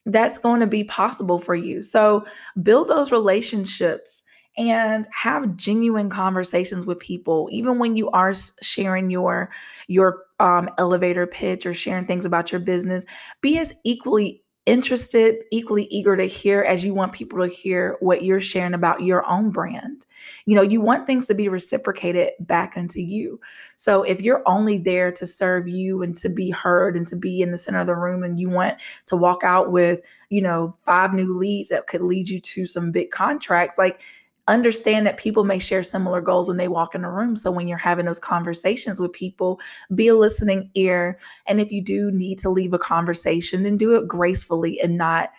that's 0.06 0.38
going 0.38 0.62
to 0.62 0.68
be 0.68 0.86
possible 0.86 1.40
for 1.40 1.56
you. 1.56 1.82
So 1.82 2.26
build 2.62 2.88
those 2.88 3.12
relationships 3.12 4.24
and 4.58 5.08
have 5.12 5.58
genuine 5.58 6.10
conversations 6.10 6.86
with 6.86 7.00
people 7.00 7.50
even 7.52 7.80
when 7.80 7.96
you 7.96 8.10
are 8.12 8.34
sharing 8.62 9.10
your 9.10 9.50
your 9.88 10.26
um, 10.40 10.70
elevator 10.78 11.26
pitch 11.26 11.66
or 11.66 11.74
sharing 11.74 12.06
things 12.06 12.24
about 12.24 12.52
your 12.52 12.62
business 12.62 13.04
be 13.42 13.58
as 13.58 13.74
equally 13.84 14.43
interested, 14.66 15.44
equally 15.52 15.86
eager 15.86 16.16
to 16.16 16.26
hear 16.26 16.62
as 16.62 16.86
you 16.86 16.94
want 16.94 17.12
people 17.12 17.40
to 17.40 17.54
hear 17.54 17.98
what 18.00 18.24
you're 18.24 18.40
sharing 18.40 18.74
about 18.74 19.02
your 19.02 19.26
own 19.28 19.50
brand. 19.50 20.06
You 20.46 20.56
know, 20.56 20.62
you 20.62 20.80
want 20.80 21.06
things 21.06 21.28
to 21.28 21.34
be 21.34 21.50
reciprocated 21.50 22.32
back 22.40 22.78
into 22.78 23.02
you. 23.02 23.42
So 23.76 24.04
if 24.04 24.22
you're 24.22 24.42
only 24.46 24.78
there 24.78 25.12
to 25.12 25.26
serve 25.26 25.68
you 25.68 26.02
and 26.02 26.16
to 26.18 26.30
be 26.30 26.50
heard 26.50 26.96
and 26.96 27.06
to 27.08 27.16
be 27.16 27.42
in 27.42 27.52
the 27.52 27.58
center 27.58 27.82
of 27.82 27.88
the 27.88 27.96
room 27.96 28.24
and 28.24 28.40
you 28.40 28.50
want 28.50 28.80
to 29.08 29.18
walk 29.18 29.44
out 29.44 29.72
with, 29.72 30.02
you 30.30 30.42
know, 30.42 30.76
five 30.86 31.14
new 31.14 31.38
leads 31.38 31.70
that 31.70 31.88
could 31.88 32.02
lead 32.02 32.30
you 32.30 32.40
to 32.40 32.66
some 32.66 32.92
big 32.92 33.12
contracts, 33.12 33.78
like 33.78 34.00
understand 34.48 35.06
that 35.08 35.18
people 35.18 35.44
may 35.44 35.60
share 35.60 35.84
similar 35.84 36.20
goals 36.20 36.48
when 36.48 36.58
they 36.58 36.68
walk 36.68 36.96
in 36.96 37.06
a 37.06 37.12
room. 37.12 37.36
So 37.36 37.52
when 37.52 37.68
you're 37.68 37.78
having 37.78 38.06
those 38.06 38.20
conversations 38.20 39.00
with 39.00 39.14
people, 39.14 39.60
be 39.96 40.10
a 40.10 40.16
listening 40.16 40.70
ear. 40.76 41.18
And 41.48 41.62
if 41.62 41.72
you 41.72 41.82
do 41.82 42.12
need 42.12 42.40
to 42.40 42.50
leave 42.50 42.74
a 42.74 42.80
conversation, 42.80 43.64
then 43.64 43.78
do 43.78 43.96
it 43.96 44.08
gracefully 44.08 44.80
and 44.82 44.98
not 44.98 45.30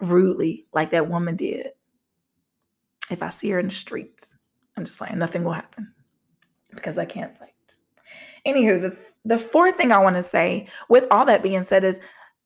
rudely 0.00 0.66
like 0.74 0.90
that 0.90 1.08
woman 1.08 1.36
did. 1.36 1.68
If 3.10 3.22
I 3.22 3.30
see 3.30 3.50
her 3.50 3.58
in 3.58 3.66
the 3.66 3.74
streets, 3.74 4.36
I'm 4.76 4.84
just 4.84 4.98
playing, 4.98 5.18
nothing 5.18 5.44
will 5.44 5.52
happen 5.52 5.92
because 6.74 6.98
I 6.98 7.04
can't 7.04 7.36
fight. 7.38 7.48
Anywho, 8.46 8.80
the, 8.80 8.98
the 9.24 9.38
fourth 9.38 9.76
thing 9.76 9.92
I 9.92 9.98
want 9.98 10.16
to 10.16 10.22
say, 10.22 10.66
with 10.88 11.06
all 11.10 11.24
that 11.26 11.42
being 11.42 11.62
said, 11.62 11.84
is 11.84 12.00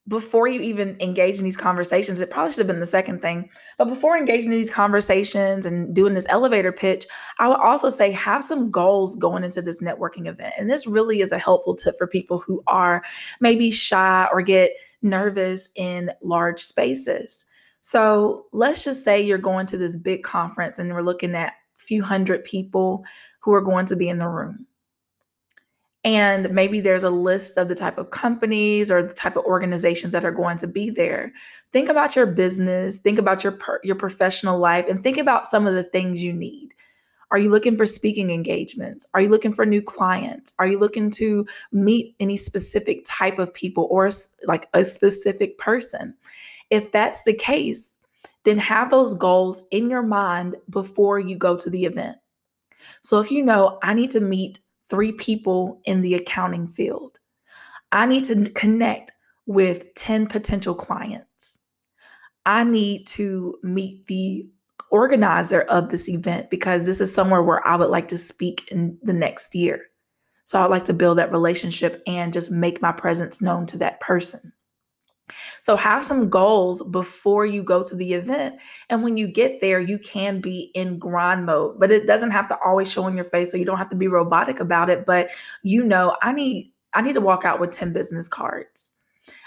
before 0.09 0.47
you 0.47 0.61
even 0.61 0.97
engage 1.01 1.39
in 1.39 1.45
these 1.45 1.57
conversations, 1.57 2.21
it 2.21 2.31
probably 2.31 2.53
should 2.53 2.59
have 2.59 2.67
been 2.69 2.81
the 2.81 2.87
second 2.87 3.21
thing. 3.21 3.51
But 3.77 3.87
before 3.87 4.17
engaging 4.17 4.53
in 4.53 4.59
these 4.59 4.71
conversations 4.71 5.67
and 5.67 5.95
doing 5.95 6.15
this 6.15 6.27
elevator 6.29 6.71
pitch, 6.71 7.07
I 7.39 7.49
would 7.49 7.59
also 7.59 7.89
say 7.89 8.13
have 8.13 8.45
some 8.45 8.71
goals 8.71 9.17
going 9.17 9.43
into 9.43 9.63
this 9.63 9.81
networking 9.81 10.29
event. 10.29 10.55
And 10.59 10.71
this 10.71 10.87
really 10.87 11.23
is 11.23 11.33
a 11.33 11.39
helpful 11.39 11.75
tip 11.75 11.97
for 11.99 12.07
people 12.07 12.39
who 12.39 12.63
are 12.69 13.03
maybe 13.41 13.71
shy 13.71 14.29
or 14.33 14.43
get 14.43 14.73
nervous 15.03 15.71
in 15.75 16.13
large 16.23 16.63
spaces. 16.63 17.45
So 17.81 18.47
let's 18.53 18.85
just 18.85 19.03
say 19.03 19.21
you're 19.21 19.39
going 19.39 19.67
to 19.67 19.79
this 19.79 19.97
big 19.97 20.23
conference 20.23 20.79
and 20.79 20.93
we're 20.93 21.03
looking 21.03 21.35
at 21.35 21.53
a 21.79 21.83
few 21.83 22.03
hundred 22.03 22.45
people 22.45 23.05
who 23.41 23.53
are 23.55 23.61
going 23.61 23.87
to 23.87 23.97
be 23.97 24.09
in 24.09 24.19
the 24.19 24.29
room 24.29 24.66
and 26.07 26.49
maybe 26.53 26.81
there's 26.81 27.03
a 27.03 27.11
list 27.11 27.59
of 27.59 27.69
the 27.69 27.75
type 27.75 27.99
of 27.99 28.13
companies 28.13 28.93
or 28.93 29.03
the 29.03 29.13
type 29.13 29.37
of 29.37 29.45
organizations 29.45 30.13
that 30.13 30.25
are 30.25 30.31
going 30.31 30.57
to 30.57 30.67
be 30.67 30.89
there 30.89 31.33
think 31.73 31.89
about 31.89 32.17
your 32.17 32.27
business 32.27 32.99
think 32.99 33.19
about 33.19 33.43
your 33.43 33.53
per- 33.53 33.81
your 33.83 33.97
professional 33.97 34.59
life 34.59 34.87
and 34.89 35.03
think 35.03 35.19
about 35.19 35.47
some 35.47 35.67
of 35.67 35.75
the 35.75 35.83
things 35.83 36.23
you 36.23 36.33
need 36.33 36.73
Are 37.33 37.39
you 37.39 37.51
looking 37.51 37.77
for 37.77 37.87
speaking 37.87 38.31
engagements? 38.31 39.09
Are 39.13 39.21
you 39.21 39.29
looking 39.29 39.53
for 39.53 39.67
new 39.67 39.83
clients? 39.83 40.53
Are 40.61 40.67
you 40.67 40.79
looking 40.79 41.11
to 41.13 41.45
meet 41.73 42.15
any 42.21 42.37
specific 42.37 43.03
type 43.05 43.41
of 43.41 43.53
people 43.53 43.89
or 43.91 44.09
like 44.45 44.69
a 44.75 44.85
specific 44.85 45.59
person? 45.59 46.15
If 46.71 46.93
that's 46.93 47.23
the 47.25 47.35
case, 47.35 47.95
then 48.45 48.59
have 48.59 48.91
those 48.91 49.17
goals 49.17 49.65
in 49.73 49.91
your 49.91 50.05
mind 50.05 50.55
before 50.71 51.19
you 51.19 51.37
go 51.37 51.57
to 51.57 51.69
the 51.69 51.85
event. 51.85 52.17
So 53.03 53.19
if 53.19 53.31
you 53.33 53.43
know, 53.43 53.81
I 53.83 53.93
need 53.93 54.13
to 54.13 54.21
meet 54.21 54.61
three 54.89 55.13
people 55.13 55.81
in 55.85 56.03
the 56.03 56.15
accounting 56.15 56.69
field, 56.69 57.19
I 57.93 58.07
need 58.07 58.25
to 58.27 58.49
connect 58.51 59.13
with 59.47 59.95
10 59.95 60.27
potential 60.27 60.75
clients. 60.75 61.59
I 62.45 62.65
need 62.65 63.07
to 63.09 63.59
meet 63.63 64.07
the 64.07 64.49
organizer 64.91 65.63
of 65.63 65.91
this 65.91 66.09
event 66.09 66.51
because 66.51 66.87
this 66.87 67.01
is 67.01 67.13
somewhere 67.13 67.43
where 67.43 67.67
I 67.67 67.77
would 67.77 67.91
like 67.91 68.09
to 68.09 68.19
speak 68.19 68.69
in 68.71 68.99
the 69.03 69.13
next 69.13 69.55
year. 69.55 69.87
So 70.45 70.61
I'd 70.61 70.71
like 70.71 70.85
to 70.85 70.93
build 70.93 71.19
that 71.19 71.33
relationship 71.33 72.03
and 72.07 72.33
just 72.33 72.53
make 72.53 72.81
my 72.81 72.93
presence 72.93 73.43
known 73.43 73.67
to 73.67 73.79
that 73.79 74.01
person. 74.01 74.53
So 75.61 75.77
have 75.77 76.05
some 76.05 76.31
goals 76.31 76.83
before 76.83 77.47
you 77.47 77.63
go 77.63 77.83
to 77.83 77.97
the 77.97 78.15
event. 78.15 78.57
And 78.91 79.03
when 79.03 79.17
you 79.17 79.27
get 79.27 79.61
there, 79.61 79.81
you 79.81 79.99
can 79.99 80.41
be 80.41 80.71
in 80.75 80.99
grind 80.99 81.47
mode, 81.47 81.81
but 81.81 81.91
it 81.91 82.07
doesn't 82.07 82.31
have 82.31 82.49
to 82.49 82.59
always 82.65 82.91
show 82.91 83.05
on 83.05 83.17
your 83.17 83.25
face. 83.25 83.51
So 83.51 83.57
you 83.57 83.65
don't 83.65 83.79
have 83.79 83.91
to 83.91 83.97
be 83.97 84.09
robotic 84.09 84.61
about 84.61 84.91
it. 84.91 85.05
But 85.05 85.31
you 85.63 85.85
know, 85.85 86.17
I 86.23 86.33
need 86.33 86.73
I 86.95 87.03
need 87.03 87.15
to 87.15 87.21
walk 87.21 87.45
out 87.45 87.61
with 87.61 87.73
10 87.73 87.93
business 87.93 88.29
cards. 88.29 88.93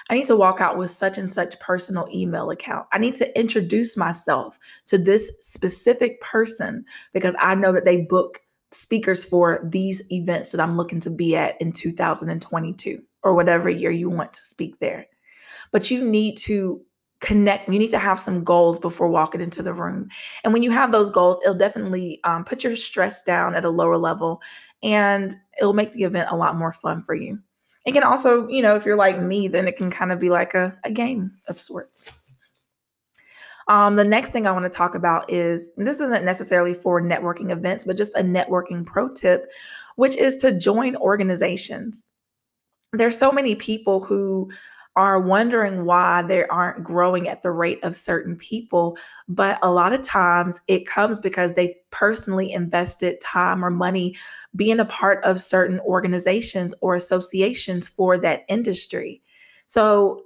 I 0.10 0.16
need 0.16 0.26
to 0.26 0.36
walk 0.36 0.60
out 0.60 0.78
with 0.78 0.90
such 0.92 1.18
and 1.18 1.30
such 1.30 1.60
personal 1.60 2.08
email 2.12 2.50
account. 2.50 2.88
I 2.92 2.98
need 2.98 3.16
to 3.16 3.40
introduce 3.40 3.96
myself 3.96 4.58
to 4.88 4.98
this 4.98 5.32
specific 5.42 6.20
person 6.20 6.84
because 7.14 7.36
I 7.40 7.56
know 7.56 7.72
that 7.72 7.86
they 7.86 7.98
book 7.98 8.42
speakers 8.72 9.24
for 9.24 9.62
these 9.64 10.12
events 10.12 10.52
that 10.52 10.62
I'm 10.62 10.78
looking 10.78 11.00
to 11.02 11.10
be 11.10 11.36
at 11.36 11.60
in 11.62 11.72
2022 11.72 13.02
or 13.24 13.34
whatever 13.34 13.70
year 13.70 13.92
you 13.92 14.10
want 14.10 14.34
to 14.34 14.44
speak 14.44 14.80
there. 14.80 15.08
But 15.72 15.92
you 15.92 16.04
need 16.04 16.38
to 16.38 16.82
connect 17.22 17.68
you 17.68 17.78
need 17.78 17.92
to 17.92 18.00
have 18.00 18.18
some 18.18 18.46
goals 18.46 18.80
before 18.80 19.10
walking 19.10 19.42
into 19.42 19.62
the 19.62 19.74
room 19.74 20.08
and 20.46 20.54
when 20.54 20.64
you 20.64 20.72
have 20.72 20.94
those 20.94 21.12
goals 21.12 21.38
it'll 21.44 21.54
definitely 21.54 22.18
um, 22.24 22.46
put 22.46 22.64
your 22.64 22.78
stress 22.78 23.24
down 23.24 23.54
at 23.54 23.66
a 23.66 23.70
lower 23.70 23.98
level 23.98 24.42
and 24.84 25.36
it'll 25.60 25.74
make 25.74 25.92
the 25.92 26.06
event 26.06 26.30
a 26.32 26.36
lot 26.38 26.56
more 26.56 26.72
fun 26.72 27.04
for 27.04 27.14
you 27.14 27.38
it 27.86 27.94
can 27.94 28.04
also, 28.04 28.48
you 28.48 28.62
know, 28.62 28.76
if 28.76 28.86
you're 28.86 28.96
like 28.96 29.20
me, 29.22 29.48
then 29.48 29.68
it 29.68 29.76
can 29.76 29.90
kind 29.90 30.12
of 30.12 30.20
be 30.20 30.30
like 30.30 30.54
a, 30.54 30.78
a 30.84 30.92
game 30.92 31.32
of 31.48 31.60
sorts. 31.60 32.20
Um, 33.68 33.96
the 33.96 34.04
next 34.04 34.32
thing 34.32 34.48
I 34.48 34.52
want 34.52 34.66
to 34.66 34.70
talk 34.70 34.96
about 34.96 35.28
is 35.32 35.72
this 35.76 36.00
isn't 36.00 36.26
necessarily 36.26 36.74
for 36.74 37.02
networking 37.02 37.52
events, 37.52 37.86
but 37.86 37.98
just 37.98 38.16
a 38.16 38.22
networking 38.22 38.86
pro 38.86 39.10
tip, 39.10 39.50
which 39.96 40.16
is 40.18 40.36
to 40.38 40.52
join 40.52 40.96
organizations. 40.98 42.08
There's 42.94 43.18
so 43.18 43.32
many 43.32 43.56
people 43.56 44.04
who 44.04 44.52
are 44.96 45.20
wondering 45.20 45.86
why 45.86 46.22
they 46.22 46.46
aren't 46.46 46.84
growing 46.84 47.28
at 47.28 47.42
the 47.42 47.52
rate 47.52 47.82
of 47.84 47.96
certain 47.96 48.36
people. 48.36 48.98
But 49.28 49.60
a 49.62 49.72
lot 49.72 49.94
of 49.94 50.02
times 50.02 50.62
it 50.68 50.88
comes 50.88 51.20
because 51.20 51.54
they 51.54 51.78
personally 51.92 52.52
invested 52.52 53.22
time 53.22 53.64
or 53.64 53.70
money 53.70 54.16
being 54.56 54.80
a 54.80 54.86
part 54.86 55.24
of 55.24 55.42
certain 55.42 55.80
organizations 55.82 56.74
or 56.82 56.96
associations 56.96 57.88
for 57.88 58.18
that 58.18 58.44
industry. 58.50 59.22
So 59.68 60.24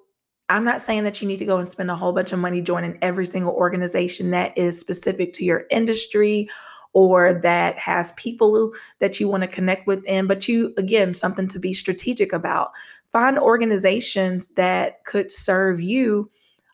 I'm 0.50 0.64
not 0.64 0.82
saying 0.82 1.04
that 1.04 1.22
you 1.22 1.28
need 1.28 1.40
to 1.40 1.46
go 1.46 1.58
and 1.58 1.70
spend 1.70 1.92
a 1.92 1.96
whole 1.96 2.14
bunch 2.14 2.32
of 2.32 2.40
money 2.40 2.62
joining 2.62 2.98
every 3.02 3.26
single 3.26 3.54
organization 3.54 4.32
that 4.32 4.58
is 4.58 4.80
specific 4.80 5.34
to 5.34 5.46
your 5.46 5.66
industry 5.72 6.50
or 6.94 7.34
that 7.34 7.78
has 7.78 8.12
people 8.14 8.72
that 9.00 9.20
you 9.20 9.28
want 9.28 9.42
to 9.42 9.48
connect 9.48 9.88
with 9.88 10.06
in, 10.06 10.28
but 10.28 10.48
you, 10.48 10.74
again, 10.78 11.14
something 11.14 11.48
to 11.48 11.60
be 11.60 11.74
strategic 11.74 12.34
about 12.34 12.72
find 13.14 13.38
organizations 13.38 14.50
that 14.50 15.06
could 15.06 15.32
serve 15.32 15.80
you 15.80 16.30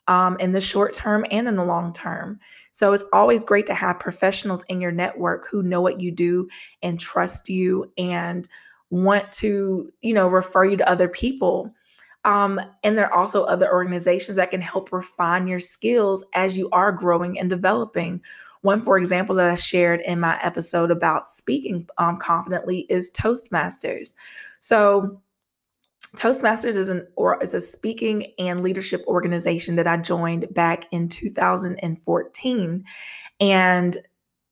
um, 0.08 0.36
in 0.40 0.50
the 0.50 0.60
short 0.60 0.92
term 0.92 1.24
and 1.30 1.46
in 1.46 1.54
the 1.54 1.64
long 1.64 1.92
term. 1.92 2.40
So 2.72 2.92
it's 2.92 3.04
always 3.12 3.44
great 3.44 3.66
to 3.66 3.74
have 3.74 4.00
professionals 4.00 4.64
in 4.68 4.80
your 4.80 4.90
network 4.90 5.46
who 5.48 5.62
know 5.62 5.80
what 5.80 6.00
you 6.00 6.10
do 6.10 6.48
and 6.82 6.98
trust 6.98 7.48
you 7.48 7.92
and 7.96 8.48
want 8.88 9.30
to, 9.32 9.88
you 10.00 10.14
know, 10.14 10.26
refer 10.26 10.64
you 10.64 10.76
to 10.78 10.88
other 10.88 11.08
people. 11.08 11.72
Um, 12.24 12.60
and 12.82 12.98
there 12.98 13.06
are 13.06 13.18
also 13.18 13.44
other 13.44 13.70
organizations 13.72 14.36
that 14.36 14.50
can 14.50 14.60
help 14.60 14.92
refine 14.92 15.46
your 15.46 15.60
skills 15.60 16.24
as 16.34 16.56
you 16.56 16.68
are 16.70 16.90
growing 16.90 17.38
and 17.38 17.48
developing. 17.48 18.20
One, 18.62 18.82
for 18.82 18.98
example, 18.98 19.36
that 19.36 19.50
I 19.50 19.54
shared 19.54 20.00
in 20.00 20.20
my 20.20 20.38
episode 20.42 20.90
about 20.90 21.28
speaking 21.28 21.88
um, 21.98 22.18
confidently 22.18 22.80
is 22.90 23.10
Toastmasters. 23.12 24.16
So 24.58 25.20
Toastmasters 26.16 26.76
is 26.76 26.88
an 26.88 27.06
or 27.16 27.42
is 27.42 27.54
a 27.54 27.60
speaking 27.60 28.32
and 28.38 28.62
leadership 28.62 29.02
organization 29.06 29.76
that 29.76 29.86
I 29.86 29.96
joined 29.96 30.52
back 30.52 30.86
in 30.90 31.08
2014. 31.08 32.84
And 33.40 33.96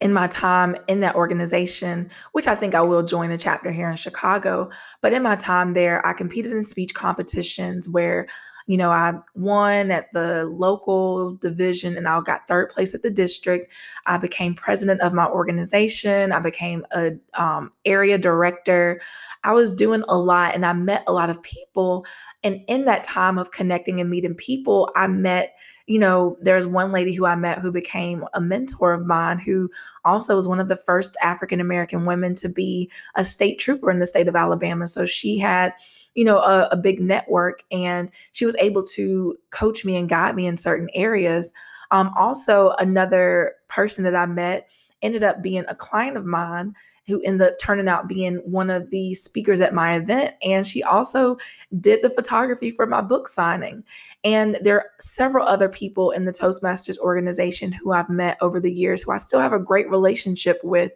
in 0.01 0.13
my 0.13 0.29
time 0.29 0.77
in 0.87 1.01
that 1.01 1.17
organization, 1.17 2.11
which 2.33 2.47
I 2.47 2.55
think 2.55 2.75
I 2.75 2.81
will 2.81 3.03
join 3.03 3.33
a 3.33 3.39
chapter 3.39 3.73
here 3.73 3.91
in 3.91 3.97
Chicago, 3.97 4.71
but 5.03 5.13
in 5.13 5.23
my 5.23 5.35
time 5.35 5.73
there, 5.73 6.07
I 6.07 6.13
competed 6.13 6.53
in 6.53 6.63
speech 6.63 6.95
competitions 6.95 7.89
where 7.89 8.29
you 8.69 8.77
know, 8.77 8.91
I 8.91 9.15
won 9.35 9.91
at 9.91 10.13
the 10.13 10.45
local 10.45 11.37
division 11.37 11.97
and 11.97 12.07
I 12.07 12.21
got 12.21 12.47
third 12.47 12.69
place 12.69 12.95
at 12.95 13.01
the 13.01 13.11
district. 13.11 13.73
I 14.05 14.19
became 14.19 14.55
president 14.55 15.01
of 15.01 15.15
my 15.15 15.27
organization. 15.27 16.33
I 16.33 16.39
became 16.39 16.85
a 16.93 17.13
um, 17.33 17.73
area 17.87 18.19
director. 18.19 19.01
I 19.43 19.55
was 19.55 19.75
doing 19.75 20.05
a 20.07 20.19
lot 20.19 20.55
and 20.55 20.67
I 20.67 20.75
met 20.75 21.03
a 21.07 21.13
lot 21.13 21.31
of 21.31 21.43
people. 21.43 22.05
And 22.45 22.61
in 22.69 22.85
that 22.85 23.05
time 23.05 23.39
of 23.39 23.53
connecting 23.53 24.03
and 24.03 24.11
meeting 24.11 24.35
people, 24.35 24.91
I 24.95 25.07
met 25.07 25.55
you 25.89 25.99
know, 25.99 26.37
there's 26.43 26.67
one 26.67 26.93
lady 26.93 27.15
who 27.15 27.25
I 27.25 27.35
met 27.35 27.61
who 27.61 27.73
became 27.73 28.23
a 28.35 28.43
mentor 28.43 28.93
of 28.93 29.07
mine 29.07 29.39
who 29.39 29.71
also 30.05 30.37
was 30.37 30.47
one 30.47 30.61
of 30.61 30.69
the 30.69 30.77
first 30.77 31.17
African 31.23 31.63
American 31.63 32.05
women 32.05 32.35
to 32.37 32.49
be 32.51 32.91
a 33.15 33.25
state 33.25 33.59
trooper 33.59 33.91
in 33.91 33.99
the 33.99 34.05
state 34.05 34.29
of 34.29 34.37
Alabama. 34.37 34.87
So 34.87 35.07
she 35.07 35.39
had 35.39 35.73
you 36.19 36.25
know 36.25 36.39
a, 36.41 36.69
a 36.73 36.77
big 36.77 37.01
network 37.01 37.63
and 37.71 38.11
she 38.33 38.45
was 38.45 38.57
able 38.57 38.83
to 38.83 39.37
coach 39.51 39.85
me 39.85 39.97
and 39.97 40.09
guide 40.09 40.35
me 40.35 40.47
in 40.47 40.57
certain 40.57 40.89
areas 40.93 41.53
um, 41.93 42.13
also 42.17 42.71
another 42.81 43.55
person 43.69 44.03
that 44.03 44.17
i 44.17 44.27
met 44.27 44.69
ended 45.03 45.23
up 45.23 45.43
being 45.43 45.65
a 45.69 45.75
client 45.75 46.17
of 46.17 46.25
mine 46.25 46.75
who 47.07 47.23
ended 47.23 47.49
up 47.49 47.59
turning 47.59 47.89
out 47.89 48.07
being 48.07 48.37
one 48.45 48.69
of 48.69 48.91
the 48.91 49.15
speakers 49.15 49.63
at 49.63 49.73
my 49.73 49.97
event. 49.97 50.35
And 50.43 50.67
she 50.67 50.83
also 50.83 51.39
did 51.81 52.03
the 52.03 52.11
photography 52.11 52.71
for 52.71 52.85
my 52.85 53.01
book 53.01 53.29
signing. 53.29 53.83
And 54.25 54.59
there 54.61 54.77
are 54.77 54.91
several 55.01 55.49
other 55.49 55.71
people 55.71 56.11
in 56.11 56.27
the 56.27 56.33
Toastmasters 56.33 56.99
organization 56.99 57.73
who 57.73 57.93
I've 57.93 58.11
met 58.11 58.37
over 58.43 58.61
the 58.61 58.73
years 58.73 59.03
who 59.03 59.13
I 59.13 59.17
still 59.17 59.41
have 59.41 59.55
a 59.55 59.59
great 59.59 59.89
relationship 59.89 60.61
with, 60.63 60.93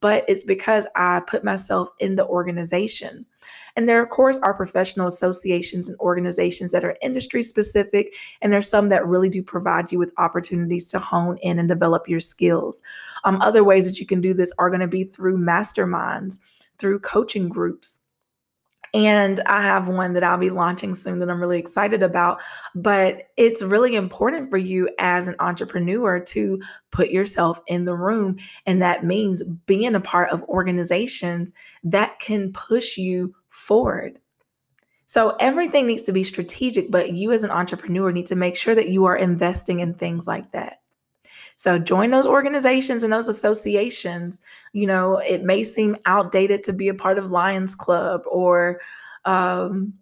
but 0.00 0.24
it's 0.28 0.44
because 0.44 0.86
I 0.94 1.20
put 1.26 1.42
myself 1.42 1.90
in 1.98 2.14
the 2.14 2.26
organization. 2.26 3.26
And 3.76 3.88
there, 3.88 4.02
of 4.02 4.10
course, 4.10 4.38
are 4.38 4.54
professional 4.54 5.06
associations 5.06 5.88
and 5.88 5.98
organizations 6.00 6.72
that 6.72 6.84
are 6.84 6.96
industry 7.02 7.42
specific, 7.42 8.14
and 8.40 8.52
there's 8.52 8.68
some 8.68 8.88
that 8.88 9.06
really 9.06 9.28
do 9.28 9.42
provide 9.42 9.92
you 9.92 9.98
with 9.98 10.12
opportunities 10.18 10.90
to 10.90 10.98
hone 10.98 11.38
in 11.42 11.58
and 11.58 11.68
develop 11.68 12.08
your 12.08 12.20
skills. 12.20 12.82
Um, 13.24 13.40
other 13.40 13.64
ways 13.64 13.86
that 13.86 14.00
you 14.00 14.06
can 14.06 14.20
do 14.20 14.34
this 14.34 14.52
are 14.58 14.70
going 14.70 14.80
to 14.80 14.86
be 14.86 15.04
through 15.04 15.38
masterminds, 15.38 16.40
through 16.78 17.00
coaching 17.00 17.48
groups. 17.48 18.00
And 18.94 19.40
I 19.40 19.60
have 19.60 19.88
one 19.88 20.14
that 20.14 20.24
I'll 20.24 20.38
be 20.38 20.48
launching 20.48 20.94
soon 20.94 21.18
that 21.18 21.28
I'm 21.28 21.40
really 21.40 21.58
excited 21.58 22.02
about. 22.02 22.40
But 22.74 23.28
it's 23.36 23.62
really 23.62 23.94
important 23.94 24.48
for 24.48 24.56
you 24.56 24.88
as 24.98 25.28
an 25.28 25.36
entrepreneur 25.38 26.18
to 26.20 26.62
put 26.92 27.10
yourself 27.10 27.60
in 27.66 27.84
the 27.84 27.94
room. 27.94 28.38
And 28.64 28.80
that 28.80 29.04
means 29.04 29.42
being 29.66 29.94
a 29.94 30.00
part 30.00 30.30
of 30.30 30.42
organizations 30.44 31.52
that 31.84 32.18
can 32.20 32.54
push 32.54 32.96
you 32.96 33.34
forward. 33.56 34.18
So 35.06 35.36
everything 35.40 35.86
needs 35.86 36.02
to 36.04 36.12
be 36.12 36.24
strategic, 36.24 36.90
but 36.90 37.12
you 37.12 37.32
as 37.32 37.44
an 37.44 37.50
entrepreneur 37.50 38.10
need 38.12 38.26
to 38.26 38.36
make 38.36 38.56
sure 38.56 38.74
that 38.74 38.88
you 38.88 39.04
are 39.04 39.16
investing 39.16 39.80
in 39.80 39.94
things 39.94 40.26
like 40.26 40.50
that. 40.52 40.82
So 41.54 41.78
join 41.78 42.10
those 42.10 42.26
organizations 42.26 43.02
and 43.02 43.12
those 43.12 43.28
associations. 43.28 44.42
You 44.72 44.86
know, 44.86 45.16
it 45.18 45.42
may 45.42 45.64
seem 45.64 45.96
outdated 46.04 46.64
to 46.64 46.72
be 46.72 46.88
a 46.88 46.94
part 46.94 47.18
of 47.18 47.30
Lions 47.30 47.74
Club 47.74 48.22
or 48.26 48.80
um 49.24 49.94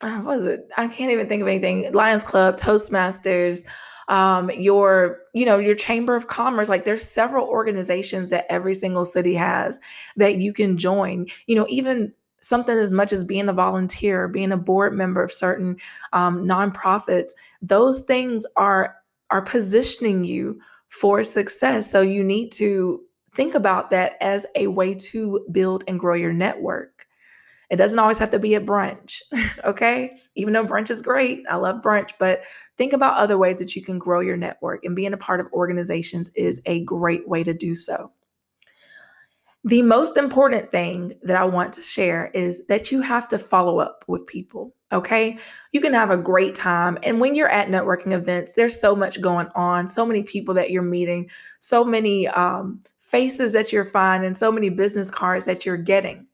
uh, 0.00 0.20
what 0.20 0.38
is 0.38 0.44
it? 0.44 0.68
I 0.76 0.86
can't 0.86 1.10
even 1.10 1.28
think 1.28 1.42
of 1.42 1.48
anything. 1.48 1.92
Lions 1.92 2.22
Club, 2.22 2.56
Toastmasters, 2.56 3.64
um, 4.08 4.48
your, 4.50 5.22
you 5.34 5.44
know, 5.44 5.58
your 5.58 5.74
Chamber 5.74 6.14
of 6.14 6.28
Commerce. 6.28 6.68
Like 6.68 6.84
there's 6.84 7.04
several 7.04 7.48
organizations 7.48 8.28
that 8.28 8.46
every 8.48 8.74
single 8.74 9.04
city 9.04 9.34
has 9.34 9.80
that 10.16 10.36
you 10.36 10.52
can 10.52 10.78
join. 10.78 11.26
You 11.46 11.56
know, 11.56 11.66
even 11.68 12.12
something 12.40 12.76
as 12.76 12.92
much 12.92 13.12
as 13.12 13.24
being 13.24 13.48
a 13.48 13.52
volunteer, 13.52 14.28
being 14.28 14.52
a 14.52 14.56
board 14.56 14.94
member 14.94 15.22
of 15.22 15.32
certain 15.32 15.76
um, 16.12 16.44
nonprofits. 16.44 17.30
Those 17.62 18.02
things 18.02 18.46
are 18.56 18.96
are 19.30 19.42
positioning 19.42 20.24
you 20.24 20.58
for 20.88 21.22
success. 21.22 21.90
So 21.90 22.00
you 22.00 22.24
need 22.24 22.50
to 22.52 23.02
think 23.34 23.54
about 23.54 23.90
that 23.90 24.16
as 24.20 24.46
a 24.54 24.68
way 24.68 24.94
to 24.94 25.44
build 25.52 25.84
and 25.86 26.00
grow 26.00 26.14
your 26.14 26.32
network. 26.32 27.06
It 27.70 27.76
doesn't 27.76 27.98
always 27.98 28.18
have 28.18 28.30
to 28.30 28.38
be 28.38 28.54
at 28.54 28.64
brunch, 28.64 29.20
okay? 29.64 30.18
Even 30.34 30.54
though 30.54 30.64
brunch 30.64 30.90
is 30.90 31.02
great, 31.02 31.42
I 31.50 31.56
love 31.56 31.82
brunch, 31.82 32.12
but 32.18 32.42
think 32.78 32.94
about 32.94 33.18
other 33.18 33.36
ways 33.36 33.58
that 33.58 33.76
you 33.76 33.82
can 33.82 33.98
grow 33.98 34.20
your 34.20 34.38
network, 34.38 34.84
and 34.84 34.96
being 34.96 35.12
a 35.12 35.18
part 35.18 35.40
of 35.40 35.52
organizations 35.52 36.30
is 36.34 36.62
a 36.64 36.82
great 36.84 37.28
way 37.28 37.44
to 37.44 37.52
do 37.52 37.74
so. 37.74 38.10
The 39.68 39.82
most 39.82 40.16
important 40.16 40.70
thing 40.70 41.12
that 41.22 41.36
I 41.36 41.44
want 41.44 41.74
to 41.74 41.82
share 41.82 42.30
is 42.32 42.64
that 42.68 42.90
you 42.90 43.02
have 43.02 43.28
to 43.28 43.38
follow 43.38 43.80
up 43.80 44.02
with 44.06 44.26
people. 44.26 44.74
Okay. 44.92 45.36
You 45.72 45.82
can 45.82 45.92
have 45.92 46.08
a 46.10 46.16
great 46.16 46.54
time. 46.54 46.96
And 47.02 47.20
when 47.20 47.34
you're 47.34 47.50
at 47.50 47.68
networking 47.68 48.12
events, 48.12 48.52
there's 48.52 48.80
so 48.80 48.96
much 48.96 49.20
going 49.20 49.48
on, 49.54 49.86
so 49.86 50.06
many 50.06 50.22
people 50.22 50.54
that 50.54 50.70
you're 50.70 50.80
meeting, 50.80 51.28
so 51.58 51.84
many 51.84 52.28
um, 52.28 52.80
faces 52.98 53.52
that 53.52 53.70
you're 53.70 53.84
finding, 53.84 54.34
so 54.34 54.50
many 54.50 54.70
business 54.70 55.10
cards 55.10 55.44
that 55.44 55.66
you're 55.66 55.76
getting. 55.76 56.26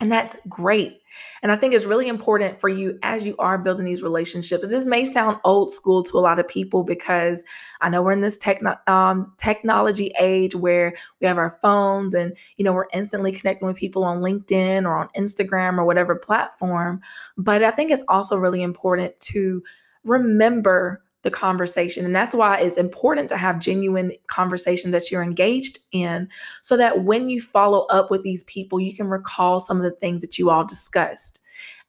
And 0.00 0.12
that's 0.12 0.36
great. 0.48 1.00
And 1.42 1.50
I 1.50 1.56
think 1.56 1.72
it's 1.72 1.86
really 1.86 2.08
important 2.08 2.60
for 2.60 2.68
you 2.68 2.98
as 3.02 3.24
you 3.24 3.34
are 3.38 3.56
building 3.56 3.86
these 3.86 4.02
relationships. 4.02 4.66
This 4.68 4.86
may 4.86 5.06
sound 5.06 5.38
old 5.42 5.72
school 5.72 6.02
to 6.02 6.18
a 6.18 6.20
lot 6.20 6.38
of 6.38 6.46
people 6.46 6.84
because 6.84 7.42
I 7.80 7.88
know 7.88 8.02
we're 8.02 8.12
in 8.12 8.20
this 8.20 8.36
techno- 8.36 8.76
um, 8.86 9.32
technology 9.38 10.12
age 10.20 10.54
where 10.54 10.94
we 11.20 11.26
have 11.26 11.38
our 11.38 11.58
phones 11.62 12.12
and 12.12 12.36
you 12.56 12.64
know 12.64 12.72
we're 12.72 12.88
instantly 12.92 13.32
connecting 13.32 13.66
with 13.66 13.76
people 13.76 14.04
on 14.04 14.20
LinkedIn 14.20 14.84
or 14.84 14.98
on 14.98 15.08
Instagram 15.16 15.78
or 15.78 15.86
whatever 15.86 16.14
platform. 16.14 17.00
But 17.38 17.62
I 17.62 17.70
think 17.70 17.90
it's 17.90 18.04
also 18.08 18.36
really 18.36 18.62
important 18.62 19.18
to 19.20 19.62
remember 20.04 21.02
the 21.26 21.30
conversation. 21.32 22.04
And 22.04 22.14
that's 22.14 22.32
why 22.32 22.58
it's 22.58 22.76
important 22.76 23.28
to 23.30 23.36
have 23.36 23.58
genuine 23.58 24.12
conversations 24.28 24.92
that 24.92 25.10
you're 25.10 25.24
engaged 25.24 25.80
in 25.90 26.28
so 26.62 26.76
that 26.76 27.02
when 27.02 27.28
you 27.28 27.40
follow 27.40 27.80
up 27.86 28.12
with 28.12 28.22
these 28.22 28.44
people, 28.44 28.78
you 28.78 28.94
can 28.94 29.08
recall 29.08 29.58
some 29.58 29.76
of 29.76 29.82
the 29.82 29.90
things 29.90 30.20
that 30.20 30.38
you 30.38 30.50
all 30.50 30.64
discussed. 30.64 31.40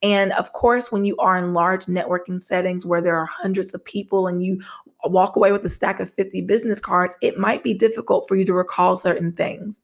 And 0.02 0.32
of 0.34 0.54
course, 0.54 0.92
when 0.92 1.06
you 1.06 1.16
are 1.18 1.38
in 1.38 1.54
large 1.54 1.86
networking 1.86 2.42
settings 2.42 2.84
where 2.84 3.02
there 3.02 3.16
are 3.16 3.28
hundreds 3.28 3.76
of 3.76 3.86
people 3.86 4.26
and 4.26 4.44
you 4.44 4.60
walk 5.04 5.36
away 5.36 5.52
with 5.52 5.64
a 5.66 5.70
stack 5.70 6.00
of 6.00 6.12
50 6.12 6.42
business 6.42 6.80
cards, 6.80 7.16
it 7.22 7.38
might 7.38 7.64
be 7.64 7.76
difficult 7.76 8.28
for 8.28 8.36
you 8.36 8.46
to 8.46 8.54
recall 8.54 8.98
certain 8.98 9.34
things. 9.34 9.84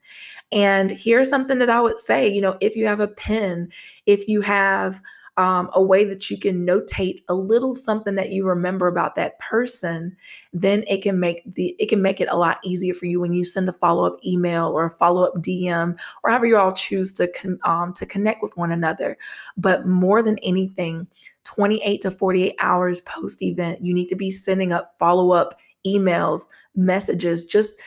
And 0.52 0.90
here's 0.90 1.30
something 1.30 1.60
that 1.60 1.70
I 1.70 1.80
would 1.80 2.00
say 2.00 2.28
you 2.28 2.42
know, 2.42 2.58
if 2.60 2.76
you 2.76 2.88
have 2.88 3.02
a 3.02 3.08
pen, 3.08 3.72
if 4.08 4.28
you 4.28 4.42
have 4.42 5.00
um, 5.38 5.70
a 5.74 5.82
way 5.82 6.06
that 6.06 6.30
you 6.30 6.38
can 6.38 6.66
notate 6.66 7.24
a 7.28 7.34
little 7.34 7.74
something 7.74 8.14
that 8.16 8.30
you 8.30 8.46
remember 8.46 8.88
about 8.88 9.16
that 9.16 9.40
person, 9.40 10.16
then 10.54 10.84
it 10.88 11.02
can 11.02 11.20
make 11.20 11.42
the 11.56 11.76
it 11.80 11.90
can 11.90 12.02
make 12.02 12.22
it 12.22 12.30
a 12.30 12.38
lot 12.38 12.60
easier 12.64 12.94
for 12.94 13.08
you 13.08 13.20
when 13.20 13.34
you 13.34 13.44
send 13.44 13.68
a 13.68 13.74
follow 13.74 14.06
up 14.06 14.24
email 14.24 14.68
or 14.68 14.86
a 14.86 14.92
follow 14.92 15.24
up 15.24 15.34
DM 15.36 15.98
or 16.24 16.30
however 16.30 16.46
you 16.46 16.58
all 16.58 16.72
choose 16.72 17.12
to 17.14 17.28
con- 17.30 17.60
um, 17.64 17.94
to 17.94 18.06
connect 18.06 18.44
with 18.44 18.56
one 18.58 18.72
another. 18.72 19.18
But 19.58 19.88
more 19.88 20.22
than 20.22 20.38
anything, 20.40 21.08
28 21.46 22.02
to 22.02 22.12
48 22.12 22.56
hours 22.60 23.02
post 23.02 23.42
event, 23.42 23.84
you 23.84 23.94
need 23.94 24.10
to 24.10 24.16
be 24.16 24.30
sending 24.30 24.72
up 24.72 24.96
follow 25.00 25.32
up 25.32 25.60
emails, 25.86 26.44
messages, 26.76 27.46
just 27.46 27.82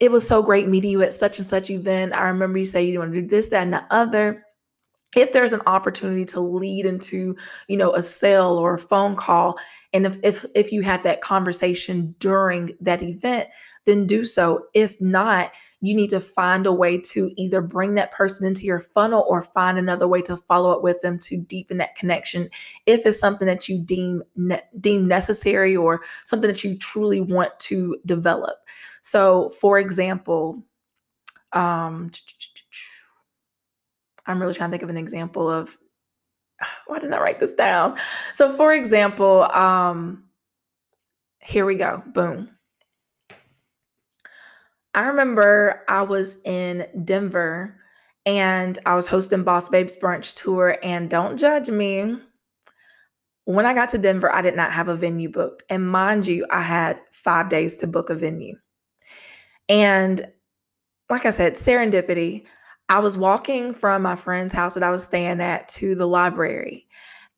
it 0.00 0.12
was 0.12 0.26
so 0.26 0.42
great 0.42 0.68
meeting 0.68 0.90
you 0.90 1.02
at 1.02 1.12
such 1.12 1.38
and 1.38 1.46
such 1.46 1.70
event. 1.70 2.12
I 2.12 2.28
remember 2.28 2.58
you 2.58 2.64
say 2.64 2.84
you 2.84 2.98
want 2.98 3.12
to 3.14 3.20
do 3.22 3.26
this, 3.26 3.48
that, 3.48 3.62
and 3.62 3.72
the 3.72 3.84
other 3.90 4.44
if 5.18 5.32
there's 5.32 5.52
an 5.52 5.62
opportunity 5.66 6.24
to 6.24 6.40
lead 6.40 6.86
into 6.86 7.36
you 7.68 7.76
know 7.76 7.94
a 7.94 8.02
sale 8.02 8.58
or 8.58 8.74
a 8.74 8.78
phone 8.78 9.16
call 9.16 9.58
and 9.92 10.06
if 10.06 10.16
if, 10.22 10.44
if 10.54 10.72
you 10.72 10.82
had 10.82 11.02
that 11.02 11.20
conversation 11.20 12.14
during 12.18 12.76
that 12.80 13.02
event 13.02 13.48
then 13.88 14.06
do 14.06 14.22
so. 14.24 14.66
If 14.74 15.00
not 15.00 15.52
you 15.80 15.94
need 15.94 16.10
to 16.10 16.20
find 16.20 16.66
a 16.66 16.72
way 16.72 16.98
to 16.98 17.32
either 17.36 17.62
bring 17.62 17.94
that 17.94 18.10
person 18.10 18.46
into 18.46 18.64
your 18.64 18.80
funnel 18.80 19.24
or 19.28 19.42
find 19.42 19.78
another 19.78 20.06
way 20.06 20.20
to 20.22 20.36
follow 20.36 20.70
up 20.70 20.82
with 20.82 21.00
them 21.00 21.18
to 21.20 21.38
deepen 21.38 21.78
that 21.78 21.94
connection. 21.94 22.50
If 22.84 23.06
it's 23.06 23.18
something 23.18 23.46
that 23.46 23.68
you 23.68 23.78
deem 23.78 24.22
ne- 24.36 24.62
deem 24.78 25.08
necessary 25.08 25.74
or 25.74 26.02
something 26.24 26.48
that 26.50 26.62
you 26.62 26.76
truly 26.76 27.22
want 27.22 27.58
to 27.60 27.96
develop. 28.04 28.58
So 29.00 29.48
for 29.60 29.78
example 29.78 30.62
um 31.54 32.10
I'm 34.28 34.40
really 34.40 34.54
trying 34.54 34.70
to 34.70 34.72
think 34.72 34.84
of 34.84 34.90
an 34.90 34.96
example 34.96 35.50
of 35.50 35.76
why 36.86 36.98
didn't 36.98 37.14
I 37.14 37.20
write 37.20 37.40
this 37.40 37.54
down? 37.54 37.98
So, 38.34 38.54
for 38.56 38.72
example, 38.72 39.42
um, 39.52 40.24
here 41.40 41.64
we 41.64 41.76
go. 41.76 42.02
Boom. 42.06 42.50
I 44.94 45.02
remember 45.02 45.82
I 45.88 46.02
was 46.02 46.38
in 46.44 46.86
Denver 47.04 47.76
and 48.26 48.78
I 48.84 48.94
was 48.94 49.06
hosting 49.06 49.44
Boss 49.44 49.68
Babes 49.68 49.96
Brunch 49.96 50.34
Tour. 50.34 50.76
And 50.82 51.08
don't 51.08 51.38
judge 51.38 51.70
me. 51.70 52.18
When 53.44 53.64
I 53.64 53.72
got 53.72 53.88
to 53.90 53.98
Denver, 53.98 54.30
I 54.34 54.42
did 54.42 54.56
not 54.56 54.72
have 54.72 54.88
a 54.88 54.96
venue 54.96 55.30
booked. 55.30 55.62
And 55.70 55.90
mind 55.90 56.26
you, 56.26 56.46
I 56.50 56.60
had 56.60 57.00
five 57.12 57.48
days 57.48 57.78
to 57.78 57.86
book 57.86 58.10
a 58.10 58.14
venue. 58.14 58.56
And 59.68 60.26
like 61.08 61.24
I 61.24 61.30
said, 61.30 61.54
serendipity. 61.54 62.44
I 62.88 63.00
was 63.00 63.18
walking 63.18 63.74
from 63.74 64.02
my 64.02 64.16
friend's 64.16 64.54
house 64.54 64.74
that 64.74 64.82
I 64.82 64.90
was 64.90 65.04
staying 65.04 65.40
at 65.40 65.68
to 65.70 65.94
the 65.94 66.06
library. 66.06 66.86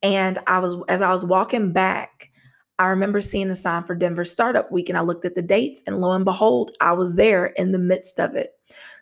And 0.02 0.38
I 0.46 0.60
was, 0.60 0.76
as 0.88 1.02
I 1.02 1.10
was 1.10 1.24
walking 1.24 1.72
back, 1.72 2.30
I 2.78 2.86
remember 2.86 3.20
seeing 3.20 3.50
a 3.50 3.54
sign 3.54 3.84
for 3.84 3.94
Denver 3.94 4.24
Startup 4.24 4.70
Week 4.72 4.88
and 4.88 4.96
I 4.96 5.02
looked 5.02 5.26
at 5.26 5.34
the 5.34 5.42
dates 5.42 5.82
and 5.86 6.00
lo 6.00 6.12
and 6.12 6.24
behold, 6.24 6.70
I 6.80 6.92
was 6.92 7.14
there 7.14 7.46
in 7.46 7.72
the 7.72 7.78
midst 7.78 8.18
of 8.18 8.34
it. 8.34 8.52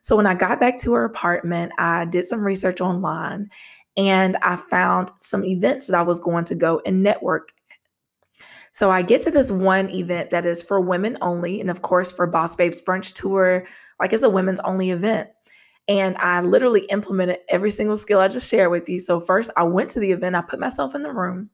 So 0.03 0.17
when 0.17 0.27
I 0.27 0.35
got 0.35 0.59
back 0.59 0.79
to 0.81 0.95
her 0.95 1.05
apartment, 1.05 1.73
I 1.79 2.07
did 2.07 2.25
some 2.25 2.43
research 2.43 2.81
online 2.81 3.51
and 3.97 4.37
I 4.43 4.57
found 4.57 5.11
some 5.19 5.45
events 5.45 5.87
that 5.87 5.97
I 5.97 6.03
was 6.03 6.19
going 6.19 6.45
to 6.47 6.55
go 6.55 6.81
and 6.87 7.03
network. 7.03 7.53
So 8.73 8.91
I 8.91 9.03
get 9.03 9.23
to 9.23 9.31
this 9.31 9.51
one 9.51 9.91
event 9.91 10.31
that 10.31 10.47
is 10.47 10.63
for 10.63 10.81
women 10.81 11.19
only. 11.21 11.61
And 11.61 11.71
of 11.71 11.83
course, 11.83 12.11
for 12.11 12.27
Boss 12.27 12.57
Babes 12.57 12.81
Brunch 12.81 13.15
Tour, 13.15 13.67
like 14.01 14.13
it's 14.13 14.23
a 14.23 14.31
women's 14.31 14.61
only 14.61 14.91
event. 14.91 15.29
And 15.89 16.17
I 16.19 16.41
literally 16.43 16.85
implemented 16.87 17.39
every 17.49 17.71
single 17.71 17.97
skill 17.97 18.21
I 18.21 18.29
just 18.29 18.49
shared 18.49 18.71
with 18.71 18.89
you. 18.89 18.99
So, 18.99 19.21
first, 19.21 19.51
I 19.57 19.65
went 19.65 19.91
to 19.91 20.01
the 20.01 20.13
event, 20.13 20.37
I 20.37 20.43
put 20.43 20.61
myself 20.61 20.95
in 20.95 21.03
the 21.03 21.13
room, 21.13 21.49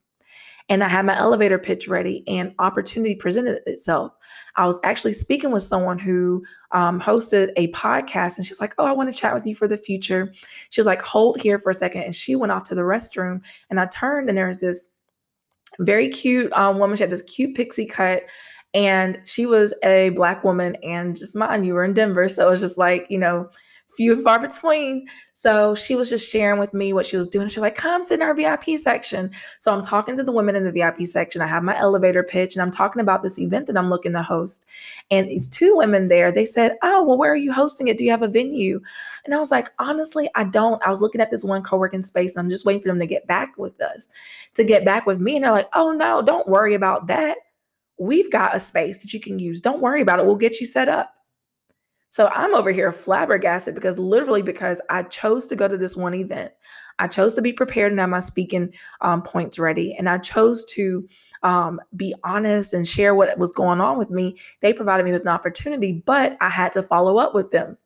and 0.69 0.83
I 0.83 0.89
had 0.89 1.07
my 1.07 1.17
elevator 1.17 1.59
pitch 1.59 1.87
ready, 1.87 2.25
and 2.27 2.53
opportunity 2.59 3.15
presented 3.15 3.61
itself. 3.67 4.13
I 4.57 4.67
was 4.67 4.81
actually 4.83 5.13
speaking 5.13 5.53
with 5.53 5.63
someone 5.63 5.99
who 5.99 6.43
um, 6.73 7.01
hosted 7.01 7.53
a 7.57 7.71
podcast, 7.73 8.37
and 8.37 8.45
she 8.45 8.51
was 8.51 8.61
like, 8.61 8.75
Oh, 8.79 8.87
I 8.87 8.93
want 8.93 9.13
to 9.13 9.19
chat 9.19 9.35
with 9.35 9.47
you 9.47 9.55
for 9.55 9.69
the 9.69 9.77
future. 9.77 10.33
She 10.71 10.81
was 10.81 10.87
like, 10.87 11.03
Hold 11.03 11.41
here 11.41 11.59
for 11.59 11.71
a 11.71 11.75
second. 11.75 12.03
And 12.03 12.15
she 12.15 12.35
went 12.35 12.51
off 12.51 12.65
to 12.65 12.75
the 12.75 12.83
restroom, 12.83 13.41
and 13.71 13.79
I 13.79 13.87
turned, 13.87 14.29
and 14.29 14.37
there 14.37 14.49
was 14.49 14.61
this 14.61 14.85
very 15.79 16.09
cute 16.09 16.53
um, 16.55 16.79
woman. 16.79 16.97
She 16.97 17.05
had 17.05 17.11
this 17.11 17.23
cute 17.23 17.55
pixie 17.55 17.87
cut 17.87 18.25
and 18.75 19.21
she 19.25 19.47
was 19.47 19.73
a 19.85 20.11
black 20.11 20.43
woman 20.45 20.77
and 20.83 21.17
just 21.17 21.37
mind 21.37 21.65
you 21.65 21.75
were 21.75 21.85
in 21.85 21.95
denver 21.95 22.29
so 22.29 22.47
it 22.47 22.51
was 22.51 22.61
just 22.61 22.77
like 22.77 23.07
you 23.09 23.19
know 23.19 23.49
few 23.97 24.13
and 24.13 24.23
far 24.23 24.39
between. 24.39 25.07
So 25.33 25.75
she 25.75 25.97
was 25.97 26.09
just 26.09 26.31
sharing 26.31 26.59
with 26.59 26.73
me 26.75 26.93
what 26.93 27.07
she 27.07 27.17
was 27.17 27.29
doing. 27.29 27.49
She's 27.49 27.59
like, 27.59 27.75
come 27.75 28.05
sit 28.05 28.21
in 28.21 28.23
our 28.23 28.35
VIP 28.35 28.79
section. 28.79 29.31
So 29.59 29.73
I'm 29.73 29.83
talking 29.83 30.17
to 30.17 30.23
the 30.23 30.33
women 30.33 30.57
in 30.57 30.65
the 30.65 30.73
VIP 30.73 31.07
section. 31.07 31.43
I 31.43 31.47
have 31.47 31.63
my 31.63 31.77
elevator 31.77 32.23
pitch 32.23 32.55
and 32.55 32.63
I'm 32.63 32.71
talking 32.71 33.01
about 33.01 33.23
this 33.23 33.39
event 33.39 33.67
that 33.67 33.77
I'm 33.77 33.91
looking 33.91 34.13
to 34.13 34.23
host. 34.23 34.67
And 35.11 35.29
these 35.29 35.49
two 35.49 35.77
women 35.77 36.09
there, 36.09 36.31
they 36.31 36.45
said, 36.45 36.77
Oh, 36.83 37.03
well, 37.03 37.19
where 37.19 37.33
are 37.33 37.37
you 37.37 37.53
hosting 37.53 37.89
it? 37.89 37.99
Do 37.99 38.05
you 38.05 38.11
have 38.11 38.23
a 38.23 38.29
venue? 38.29 38.81
And 39.25 39.35
I 39.35 39.39
was 39.39 39.51
like, 39.51 39.71
honestly, 39.79 40.29
I 40.35 40.45
don't. 40.45 40.85
I 40.87 40.91
was 40.91 41.01
looking 41.01 41.21
at 41.21 41.31
this 41.31 41.45
one 41.45 41.63
co-working 41.63 42.03
space 42.03 42.37
and 42.37 42.45
I'm 42.45 42.51
just 42.51 42.67
waiting 42.67 42.83
for 42.83 42.89
them 42.89 42.99
to 42.99 43.07
get 43.07 43.27
back 43.27 43.57
with 43.57 43.81
us, 43.81 44.09
to 44.55 44.65
get 44.65 44.85
back 44.85 45.07
with 45.07 45.19
me. 45.19 45.37
And 45.37 45.45
they're 45.45 45.53
like, 45.53 45.71
oh 45.75 45.93
no, 45.93 46.23
don't 46.23 46.49
worry 46.49 46.75
about 46.75 47.07
that. 47.09 47.39
We've 47.99 48.31
got 48.31 48.57
a 48.57 48.61
space 48.61 48.99
that 48.99 49.13
you 49.15 49.21
can 49.21 49.39
use. 49.39 49.61
Don't 49.61 49.81
worry 49.81 50.03
about 50.03 50.19
it. 50.19 50.27
We'll 50.27 50.37
get 50.37 50.61
you 50.61 50.67
set 50.67 50.89
up. 50.89 51.15
So 52.15 52.31
I'm 52.33 52.55
over 52.55 52.71
here 52.71 52.93
flabbergasted 52.93 53.75
because 53.75 53.99
literally 53.99 54.41
because 54.41 54.81
I 54.89 55.03
chose 55.03 55.49
to 55.49 55.57
go 55.57 55.67
to 55.67 55.77
this 55.77 55.97
one 55.97 56.15
event. 56.15 56.53
I 57.01 57.09
chose 57.09 57.35
to 57.35 57.43
be 57.43 57.53
prepared 57.53 57.91
and 57.91 57.99
have 57.99 58.09
my 58.09 58.21
speaking 58.21 58.73
um, 59.01 59.21
points 59.21 59.59
ready. 59.59 59.97
And 59.99 60.09
I 60.09 60.19
chose 60.19 60.65
to 60.75 61.09
um, 61.43 61.81
be 61.97 62.15
honest 62.23 62.73
and 62.73 62.87
share 62.87 63.17
what 63.17 63.37
was 63.37 63.51
going 63.51 63.81
on 63.81 63.99
with 63.99 64.11
me. 64.11 64.39
They 64.61 64.73
provided 64.73 65.03
me 65.03 65.11
with 65.11 65.23
an 65.23 65.29
opportunity, 65.29 66.05
but 66.07 66.37
I 66.41 66.51
had 66.51 66.73
to 66.75 66.85
follow 66.85 67.17
up 67.17 67.35
with 67.35 67.51
them. 67.51 67.77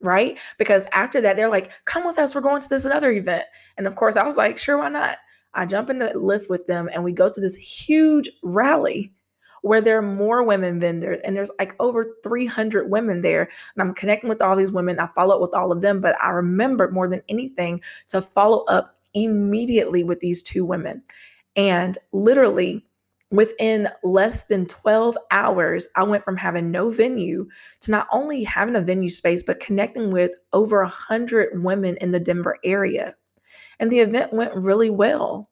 Right. 0.00 0.38
Because 0.56 0.86
after 0.92 1.20
that, 1.22 1.36
they're 1.36 1.50
like, 1.50 1.72
come 1.84 2.06
with 2.06 2.16
us. 2.16 2.32
We're 2.32 2.42
going 2.42 2.62
to 2.62 2.68
this 2.68 2.84
another 2.84 3.10
event. 3.10 3.42
And 3.76 3.88
of 3.88 3.96
course, 3.96 4.14
I 4.14 4.22
was 4.22 4.36
like, 4.36 4.56
sure, 4.56 4.78
why 4.78 4.88
not? 4.88 5.18
I 5.52 5.66
jump 5.66 5.90
in 5.90 5.98
the 5.98 6.10
Lyft 6.10 6.48
with 6.48 6.68
them 6.68 6.88
and 6.94 7.02
we 7.02 7.10
go 7.10 7.28
to 7.28 7.40
this 7.40 7.56
huge 7.56 8.30
rally 8.44 9.12
where 9.64 9.80
there 9.80 9.96
are 9.96 10.02
more 10.02 10.42
women 10.42 10.78
vendors 10.78 11.18
and 11.24 11.34
there's 11.34 11.50
like 11.58 11.74
over 11.80 12.16
300 12.22 12.90
women 12.90 13.22
there. 13.22 13.48
And 13.74 13.82
I'm 13.82 13.94
connecting 13.94 14.28
with 14.28 14.42
all 14.42 14.56
these 14.56 14.70
women. 14.70 15.00
I 15.00 15.08
follow 15.14 15.36
up 15.36 15.40
with 15.40 15.54
all 15.54 15.72
of 15.72 15.80
them, 15.80 16.02
but 16.02 16.22
I 16.22 16.28
remember 16.32 16.90
more 16.90 17.08
than 17.08 17.22
anything 17.30 17.80
to 18.08 18.20
follow 18.20 18.64
up 18.64 18.94
immediately 19.14 20.04
with 20.04 20.20
these 20.20 20.42
two 20.42 20.66
women. 20.66 21.02
And 21.56 21.96
literally, 22.12 22.84
within 23.30 23.88
less 24.02 24.44
than 24.44 24.66
12 24.66 25.16
hours, 25.30 25.88
I 25.96 26.02
went 26.02 26.24
from 26.24 26.36
having 26.36 26.70
no 26.70 26.90
venue 26.90 27.48
to 27.80 27.90
not 27.90 28.06
only 28.12 28.44
having 28.44 28.76
a 28.76 28.82
venue 28.82 29.08
space, 29.08 29.42
but 29.42 29.60
connecting 29.60 30.10
with 30.10 30.32
over 30.52 30.82
100 30.82 31.64
women 31.64 31.96
in 32.02 32.12
the 32.12 32.20
Denver 32.20 32.58
area. 32.64 33.14
And 33.80 33.90
the 33.90 34.00
event 34.00 34.34
went 34.34 34.54
really 34.54 34.90
well. 34.90 35.48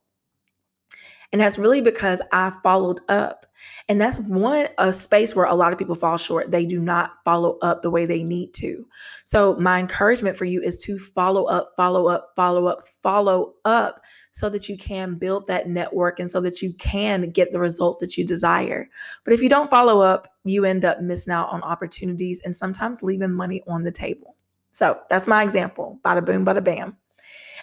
And 1.33 1.41
that's 1.41 1.57
really 1.57 1.81
because 1.81 2.21
I 2.31 2.53
followed 2.63 3.01
up. 3.09 3.47
And 3.89 3.99
that's 3.99 4.21
one 4.21 4.69
a 4.77 4.93
space 4.93 5.35
where 5.35 5.47
a 5.47 5.55
lot 5.55 5.73
of 5.73 5.79
people 5.79 5.95
fall 5.95 6.19
short. 6.19 6.51
They 6.51 6.67
do 6.67 6.79
not 6.79 7.13
follow 7.25 7.59
up 7.63 7.81
the 7.81 7.91
way 7.91 8.05
they 8.05 8.23
need 8.23 8.53
to. 8.55 8.87
So 9.25 9.57
my 9.57 9.81
encouragement 9.81 10.37
for 10.37 10.45
you 10.45 10.61
is 10.61 10.83
to 10.83 10.99
follow 10.99 11.45
up, 11.45 11.73
follow 11.75 12.07
up, 12.07 12.27
follow 12.37 12.67
up, 12.67 12.87
follow 13.03 13.55
up 13.65 14.03
so 14.33 14.51
that 14.51 14.69
you 14.69 14.77
can 14.77 15.15
build 15.15 15.47
that 15.47 15.69
network 15.69 16.21
and 16.21 16.31
so 16.31 16.41
that 16.43 16.61
you 16.61 16.75
can 16.75 17.31
get 17.31 17.51
the 17.51 17.61
results 17.61 18.01
that 18.01 18.19
you 18.19 18.27
desire. 18.27 18.89
But 19.25 19.33
if 19.33 19.43
you 19.43 19.49
don't 19.49 19.71
follow 19.71 20.01
up, 20.01 20.29
you 20.45 20.67
end 20.67 20.85
up 20.85 21.01
missing 21.01 21.33
out 21.33 21.49
on 21.49 21.63
opportunities 21.63 22.43
and 22.45 22.55
sometimes 22.55 23.03
leaving 23.03 23.33
money 23.33 23.63
on 23.67 23.85
the 23.85 23.93
table. 23.93 24.37
So 24.73 24.99
that's 25.09 25.27
my 25.27 25.43
example. 25.43 25.99
Bada 26.05 26.25
boom, 26.25 26.45
bada 26.45 26.63
bam. 26.63 26.97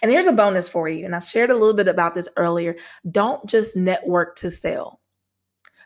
And 0.01 0.11
here's 0.11 0.27
a 0.27 0.31
bonus 0.31 0.69
for 0.69 0.87
you. 0.89 1.05
And 1.05 1.15
I 1.15 1.19
shared 1.19 1.49
a 1.49 1.53
little 1.53 1.73
bit 1.73 1.87
about 1.87 2.13
this 2.13 2.29
earlier. 2.37 2.75
Don't 3.11 3.45
just 3.45 3.75
network 3.75 4.35
to 4.37 4.49
sell 4.49 4.99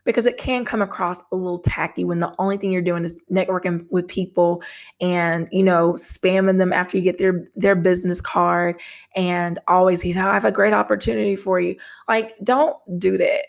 because 0.05 0.25
it 0.25 0.37
can 0.37 0.65
come 0.65 0.81
across 0.81 1.23
a 1.31 1.35
little 1.35 1.59
tacky 1.59 2.03
when 2.03 2.19
the 2.19 2.33
only 2.39 2.57
thing 2.57 2.71
you're 2.71 2.81
doing 2.81 3.03
is 3.03 3.19
networking 3.31 3.85
with 3.89 4.07
people 4.07 4.61
and 5.01 5.47
you 5.51 5.63
know 5.63 5.93
spamming 5.93 6.57
them 6.57 6.73
after 6.73 6.97
you 6.97 7.03
get 7.03 7.17
their 7.17 7.47
their 7.55 7.75
business 7.75 8.19
card 8.19 8.79
and 9.15 9.59
always 9.67 10.03
you 10.03 10.13
know 10.13 10.27
I 10.27 10.33
have 10.33 10.45
a 10.45 10.51
great 10.51 10.73
opportunity 10.73 11.35
for 11.35 11.59
you 11.59 11.75
like 12.07 12.33
don't 12.43 12.77
do 12.99 13.17
that 13.17 13.45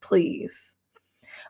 please 0.00 0.76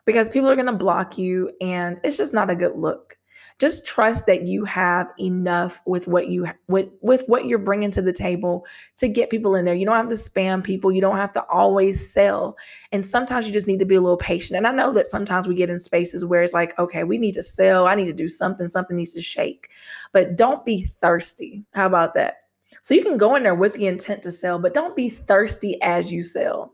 because 0.05 0.29
people 0.29 0.49
are 0.49 0.55
going 0.55 0.67
to 0.67 0.73
block 0.73 1.17
you 1.17 1.51
and 1.61 1.99
it's 2.03 2.17
just 2.17 2.33
not 2.33 2.49
a 2.49 2.55
good 2.55 2.75
look 2.75 3.17
just 3.61 3.85
trust 3.85 4.25
that 4.25 4.41
you 4.41 4.65
have 4.65 5.07
enough 5.19 5.81
with 5.85 6.07
what 6.07 6.29
you 6.29 6.47
with 6.67 6.89
with 7.01 7.23
what 7.27 7.45
you're 7.45 7.59
bringing 7.59 7.91
to 7.91 8.01
the 8.01 8.11
table 8.11 8.65
to 8.95 9.07
get 9.07 9.29
people 9.29 9.53
in 9.53 9.65
there. 9.65 9.75
You 9.75 9.85
don't 9.85 9.95
have 9.95 10.09
to 10.09 10.15
spam 10.15 10.63
people. 10.63 10.91
You 10.91 10.99
don't 10.99 11.15
have 11.15 11.31
to 11.33 11.45
always 11.45 12.11
sell. 12.11 12.57
And 12.91 13.05
sometimes 13.05 13.45
you 13.45 13.53
just 13.53 13.67
need 13.67 13.77
to 13.77 13.85
be 13.85 13.93
a 13.93 14.01
little 14.01 14.17
patient. 14.17 14.57
And 14.57 14.65
i 14.65 14.71
know 14.71 14.91
that 14.93 15.05
sometimes 15.05 15.47
we 15.47 15.53
get 15.53 15.69
in 15.69 15.77
spaces 15.77 16.25
where 16.25 16.41
it's 16.41 16.53
like 16.53 16.77
okay 16.79 17.03
we 17.03 17.19
need 17.19 17.35
to 17.35 17.43
sell. 17.43 17.85
I 17.85 17.93
need 17.93 18.07
to 18.07 18.13
do 18.13 18.27
something. 18.27 18.67
Something 18.67 18.97
needs 18.97 19.13
to 19.13 19.21
shake. 19.21 19.69
But 20.11 20.35
don't 20.35 20.65
be 20.65 20.81
thirsty. 20.81 21.63
How 21.73 21.85
about 21.85 22.15
that? 22.15 22.37
So 22.81 22.95
you 22.95 23.03
can 23.03 23.19
go 23.19 23.35
in 23.35 23.43
there 23.43 23.53
with 23.53 23.75
the 23.75 23.85
intent 23.85 24.23
to 24.23 24.31
sell 24.31 24.57
but 24.57 24.73
don't 24.73 24.95
be 24.95 25.07
thirsty 25.07 25.79
as 25.83 26.11
you 26.11 26.23
sell 26.23 26.73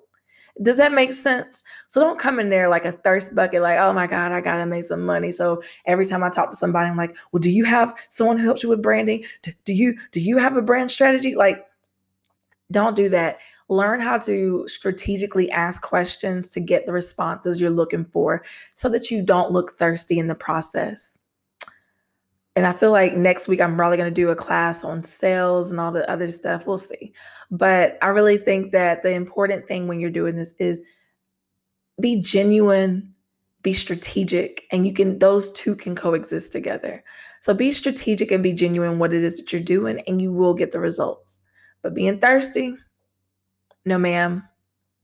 does 0.61 0.77
that 0.77 0.91
make 0.91 1.13
sense? 1.13 1.63
So 1.87 2.01
don't 2.01 2.19
come 2.19 2.39
in 2.39 2.49
there 2.49 2.69
like 2.69 2.85
a 2.85 2.91
thirst 2.91 3.35
bucket, 3.35 3.61
like, 3.61 3.79
oh 3.79 3.93
my 3.93 4.07
God, 4.07 4.31
I 4.31 4.41
gotta 4.41 4.65
make 4.65 4.85
some 4.85 5.05
money. 5.05 5.31
So 5.31 5.61
every 5.85 6.05
time 6.05 6.23
I 6.23 6.29
talk 6.29 6.51
to 6.51 6.57
somebody, 6.57 6.89
I'm 6.89 6.97
like, 6.97 7.15
well, 7.31 7.39
do 7.39 7.51
you 7.51 7.63
have 7.65 7.97
someone 8.09 8.37
who 8.37 8.45
helps 8.45 8.63
you 8.63 8.69
with 8.69 8.81
branding? 8.81 9.23
Do, 9.43 9.51
do 9.65 9.73
you 9.73 9.97
do 10.11 10.19
you 10.19 10.37
have 10.37 10.57
a 10.57 10.61
brand 10.61 10.91
strategy? 10.91 11.35
Like, 11.35 11.65
don't 12.71 12.95
do 12.95 13.09
that. 13.09 13.39
Learn 13.69 13.99
how 13.99 14.17
to 14.19 14.67
strategically 14.67 15.51
ask 15.51 15.81
questions 15.81 16.47
to 16.49 16.59
get 16.59 16.85
the 16.85 16.93
responses 16.93 17.59
you're 17.59 17.69
looking 17.69 18.05
for 18.05 18.43
so 18.75 18.89
that 18.89 19.11
you 19.11 19.21
don't 19.21 19.51
look 19.51 19.77
thirsty 19.77 20.19
in 20.19 20.27
the 20.27 20.35
process. 20.35 21.17
And 22.57 22.65
I 22.65 22.73
feel 22.73 22.89
like 22.89 23.15
next 23.15 23.47
week 23.47 23.61
I'm 23.61 23.77
probably 23.77 23.97
going 23.97 24.09
to 24.09 24.21
do 24.21 24.29
a 24.29 24.35
class 24.35 24.83
on 24.83 25.03
sales 25.03 25.69
and 25.69 25.79
all 25.79 25.91
the 25.91 26.09
other 26.09 26.27
stuff. 26.27 26.65
We'll 26.65 26.79
see. 26.79 27.13
But 27.51 27.99
I 28.01 28.07
really 28.07 28.39
think 28.39 28.71
that 28.71 29.03
the 29.03 29.11
important 29.11 29.67
thing 29.67 29.87
when 29.87 29.99
you're 29.99 30.09
doing 30.09 30.35
this 30.35 30.53
is 30.53 30.81
be 32.01 32.19
genuine, 32.19 33.13
be 33.61 33.73
strategic, 33.73 34.63
and 34.71 34.87
you 34.87 34.93
can, 34.93 35.19
those 35.19 35.51
two 35.51 35.75
can 35.75 35.95
coexist 35.95 36.51
together. 36.51 37.03
So 37.41 37.53
be 37.53 37.71
strategic 37.71 38.31
and 38.31 38.41
be 38.41 38.53
genuine 38.53 38.97
what 38.97 39.13
it 39.13 39.21
is 39.21 39.37
that 39.37 39.53
you're 39.53 39.61
doing, 39.61 40.01
and 40.07 40.19
you 40.19 40.33
will 40.33 40.55
get 40.55 40.71
the 40.71 40.79
results. 40.79 41.43
But 41.83 41.93
being 41.93 42.19
thirsty, 42.19 42.75
no 43.85 43.99
ma'am, 43.99 44.43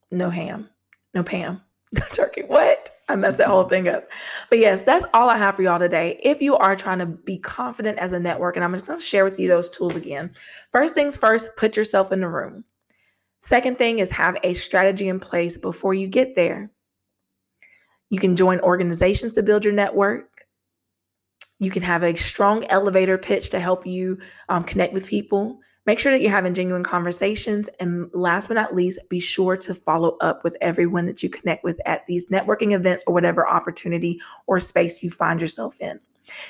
no 0.10 0.32
ham, 0.32 0.72
no 1.13 1.22
Pam, 1.22 1.62
no 1.92 2.04
turkey. 2.13 2.46
What? 2.48 2.93
I 3.13 3.15
messed 3.15 3.38
that 3.38 3.47
whole 3.47 3.69
thing 3.69 3.88
up. 3.88 4.10
But 4.49 4.58
yes, 4.58 4.82
that's 4.82 5.06
all 5.13 5.30
I 5.30 5.38
have 5.38 5.56
for 5.56 5.62
y'all 5.62 5.78
today. 5.78 6.19
If 6.23 6.41
you 6.41 6.58
are 6.58 6.76
trying 6.76 6.97
to 6.99 7.06
be 7.06 7.38
confident 7.38 7.99
as 7.99 8.12
a 8.12 8.19
network, 8.19 8.56
and 8.56 8.65
I'm 8.65 8.73
just 8.73 8.88
going 8.88 8.99
to 8.99 9.06
share 9.06 9.23
with 9.23 9.39
you 9.39 9.47
those 9.47 9.69
tools 9.69 9.95
again. 9.95 10.32
First 10.71 10.95
things 10.95 11.15
first, 11.15 11.56
put 11.56 11.78
yourself 11.78 12.12
in 12.12 12.21
the 12.21 12.28
room. 12.28 12.63
Second 13.39 13.78
thing 13.78 13.99
is 13.99 14.10
have 14.10 14.36
a 14.43 14.56
strategy 14.56 15.10
in 15.10 15.19
place 15.19 15.58
before 15.58 15.93
you 15.93 16.08
get 16.08 16.36
there. 16.36 16.71
You 18.10 18.19
can 18.19 18.36
join 18.36 18.60
organizations 18.62 19.34
to 19.34 19.43
build 19.43 19.63
your 19.63 19.73
network. 19.73 20.30
You 21.60 21.69
can 21.69 21.84
have 21.84 22.04
a 22.04 22.15
strong 22.15 22.65
elevator 22.65 23.17
pitch 23.17 23.52
to 23.52 23.60
help 23.60 23.86
you 23.86 24.17
um, 24.49 24.63
connect 24.63 24.93
with 24.93 25.06
people. 25.06 25.60
Make 25.86 26.00
sure 26.00 26.12
that 26.12 26.22
you're 26.22 26.32
having 26.32 26.54
genuine 26.54 26.84
conversations. 26.84 27.69
And 27.80 28.10
last 28.13 28.48
but 28.48 28.54
not 28.54 28.76
least, 28.76 29.00
be 29.10 29.19
sure 29.19 29.58
to 29.58 29.76
follow 29.76 30.17
up 30.22 30.43
with 30.43 30.56
everyone 30.62 31.06
that 31.08 31.22
you 31.22 31.30
connect 31.30 31.63
with 31.63 31.80
at 31.86 32.06
these 32.08 32.28
networking 32.28 32.74
events 32.74 33.04
or 33.06 33.13
whatever 33.13 33.48
opportunity 33.50 34.19
or 34.48 34.60
space 34.60 35.04
you 35.04 35.12
find 35.12 35.41
yourself 35.41 35.80
in. 35.82 36.00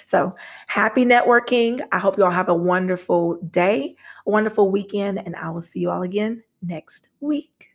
So 0.06 0.32
happy 0.67 1.04
networking. 1.04 1.82
I 1.91 1.98
hope 1.98 2.17
you 2.17 2.24
all 2.24 2.32
have 2.32 2.50
a 2.50 2.54
wonderful 2.54 3.38
day, 3.50 3.96
a 4.28 4.30
wonderful 4.30 4.69
weekend, 4.69 5.19
and 5.26 5.36
I 5.36 5.50
will 5.50 5.63
see 5.63 5.80
you 5.80 5.89
all 5.89 6.04
again 6.04 6.43
next 6.62 7.10
week. 7.19 7.73